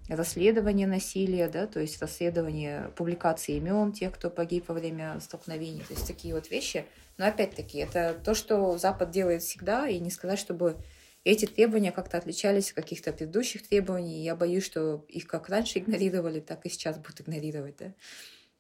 [0.09, 5.95] расследование насилия, да, то есть расследование публикации имен тех, кто погиб во время столкновений, то
[5.95, 6.85] есть такие вот вещи.
[7.19, 10.77] Но опять-таки, это то, что Запад делает всегда, и не сказать, чтобы
[11.25, 14.23] эти требования как-то отличались от каких-то предыдущих требований.
[14.23, 17.77] Я боюсь, что их как раньше игнорировали, так и сейчас будут игнорировать.
[17.77, 17.93] Да?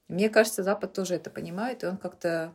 [0.09, 2.53] Мне кажется, Запад тоже это понимает, и он как-то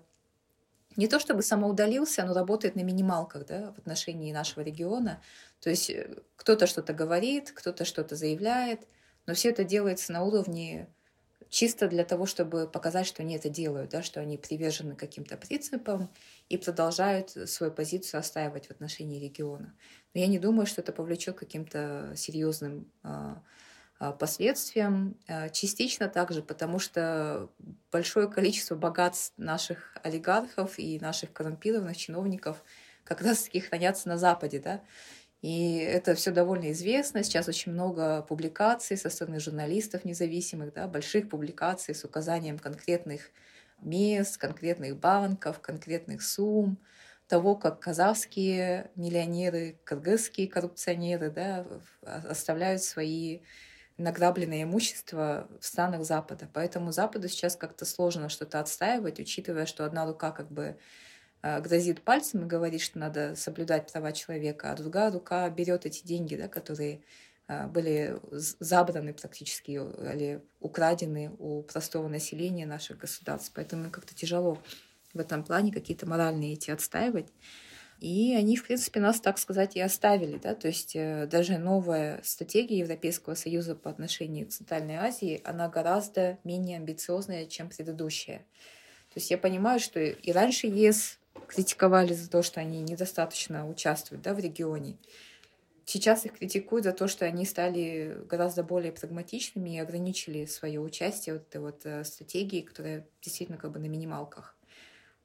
[0.96, 5.22] не то чтобы самоудалился, но работает на минималках да, в отношении нашего региона.
[5.60, 8.88] То есть э, кто-то что-то говорит, кто-то что-то заявляет,
[9.26, 10.88] но все это делается на уровне
[11.50, 16.10] чисто для того, чтобы показать, что они это делают, да, что они привержены каким-то принципам
[16.50, 19.74] и продолжают свою позицию отстаивать в отношении региона.
[20.14, 23.44] Но я не думаю, что это повлечет каким-то серьезным а,
[24.12, 25.18] последствиям.
[25.28, 27.50] А, частично также, потому что
[27.92, 32.64] большое количество богатств наших олигархов и наших коррумпированных чиновников
[33.04, 34.60] как раз-таки хранятся на Западе.
[34.60, 34.82] Да?
[35.42, 37.24] И это все довольно известно.
[37.24, 43.30] Сейчас очень много публикаций со стороны журналистов независимых, да, больших публикаций с указанием конкретных
[43.82, 46.80] мест, конкретных банков, конкретных сумм,
[47.28, 51.66] того, как казахские миллионеры, кыргызские коррупционеры да,
[52.02, 53.40] оставляют свои
[53.98, 56.50] награбленное имущество в странах Запада.
[56.52, 60.78] Поэтому Западу сейчас как-то сложно что-то отстаивать, учитывая, что одна рука как бы
[61.42, 66.06] э, грозит пальцем и говорит, что надо соблюдать права человека, а другая рука берет эти
[66.06, 67.04] деньги, да, которые
[67.48, 73.52] э, были забраны практически или украдены у простого населения наших государств.
[73.54, 74.58] Поэтому как-то тяжело
[75.14, 77.28] в этом плане какие-то моральные эти отстаивать.
[78.04, 80.38] И они, в принципе, нас, так сказать, и оставили.
[80.38, 80.56] Да?
[80.56, 86.38] То есть э, даже новая стратегия Европейского Союза по отношению к Центральной Азии, она гораздо
[86.44, 88.40] менее амбициозная, чем предыдущая.
[88.40, 94.22] То есть я понимаю, что и раньше ЕС критиковали за то, что они недостаточно участвуют
[94.22, 94.98] да, в регионе.
[95.86, 101.36] Сейчас их критикуют за то, что они стали гораздо более прагматичными и ограничили свое участие
[101.36, 104.58] в этой вот э, стратегии, которая действительно как бы на минималках.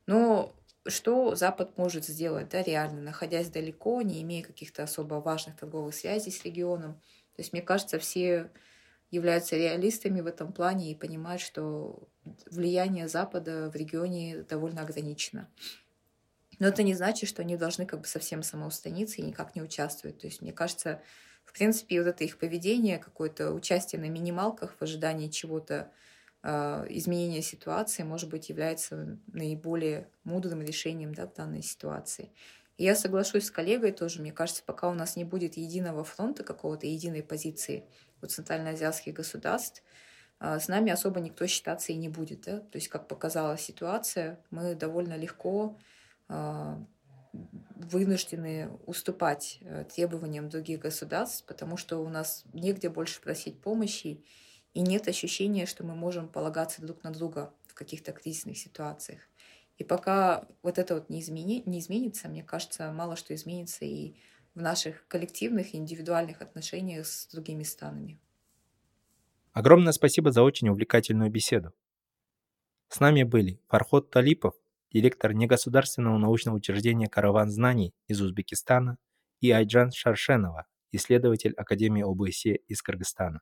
[0.06, 0.54] Но
[0.86, 6.30] что Запад может сделать, да, реально, находясь далеко, не имея каких-то особо важных торговых связей
[6.30, 6.94] с регионом.
[7.34, 8.50] То есть, мне кажется, все
[9.10, 12.08] являются реалистами в этом плане и понимают, что
[12.50, 15.48] влияние Запада в регионе довольно ограничено.
[16.58, 20.18] Но это не значит, что они должны как бы совсем самоустаниться и никак не участвовать.
[20.18, 21.00] То есть, мне кажется,
[21.44, 25.92] в принципе, вот это их поведение, какое-то участие на минималках в ожидании чего-то
[26.42, 32.30] изменение ситуации, может быть, является наиболее мудрым решением да, в данной ситуации.
[32.78, 36.44] И я соглашусь с коллегой тоже, мне кажется, пока у нас не будет единого фронта,
[36.44, 37.84] какого-то единой позиции
[38.22, 39.82] у центральноазиатских государств,
[40.38, 42.42] а, с нами особо никто считаться и не будет.
[42.42, 42.60] Да?
[42.60, 45.76] То есть, как показала ситуация, мы довольно легко
[46.28, 46.80] а,
[47.74, 54.24] вынуждены уступать э, требованиям других государств, потому что у нас негде больше просить помощи,
[54.74, 59.20] и нет ощущения, что мы можем полагаться друг на друга в каких-то кризисных ситуациях.
[59.76, 64.14] И пока вот это вот не, измени, не изменится, мне кажется, мало что изменится и
[64.54, 68.18] в наших коллективных и индивидуальных отношениях с другими странами.
[69.52, 71.72] Огромное спасибо за очень увлекательную беседу.
[72.88, 74.54] С нами были Фархот Талипов,
[74.92, 78.98] директор негосударственного научного учреждения «Караван знаний» из Узбекистана,
[79.40, 83.40] и Айджан Шаршенова, исследователь Академии ОБСЕ из Кыргызстана.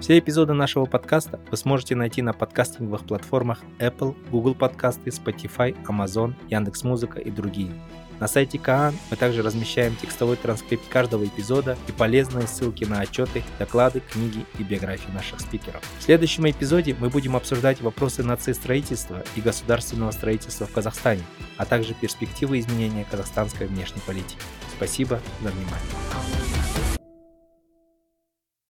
[0.00, 6.32] Все эпизоды нашего подкаста вы сможете найти на подкастинговых платформах Apple, Google подкасты, Spotify, Amazon,
[6.48, 7.70] Яндекс.Музыка и другие.
[8.18, 13.42] На сайте Каан мы также размещаем текстовой транскрипт каждого эпизода и полезные ссылки на отчеты,
[13.58, 15.82] доклады, книги и биографии наших спикеров.
[15.98, 21.22] В следующем эпизоде мы будем обсуждать вопросы нацистроительства и государственного строительства в Казахстане,
[21.58, 24.38] а также перспективы изменения казахстанской внешней политики.
[24.76, 26.59] Спасибо за внимание.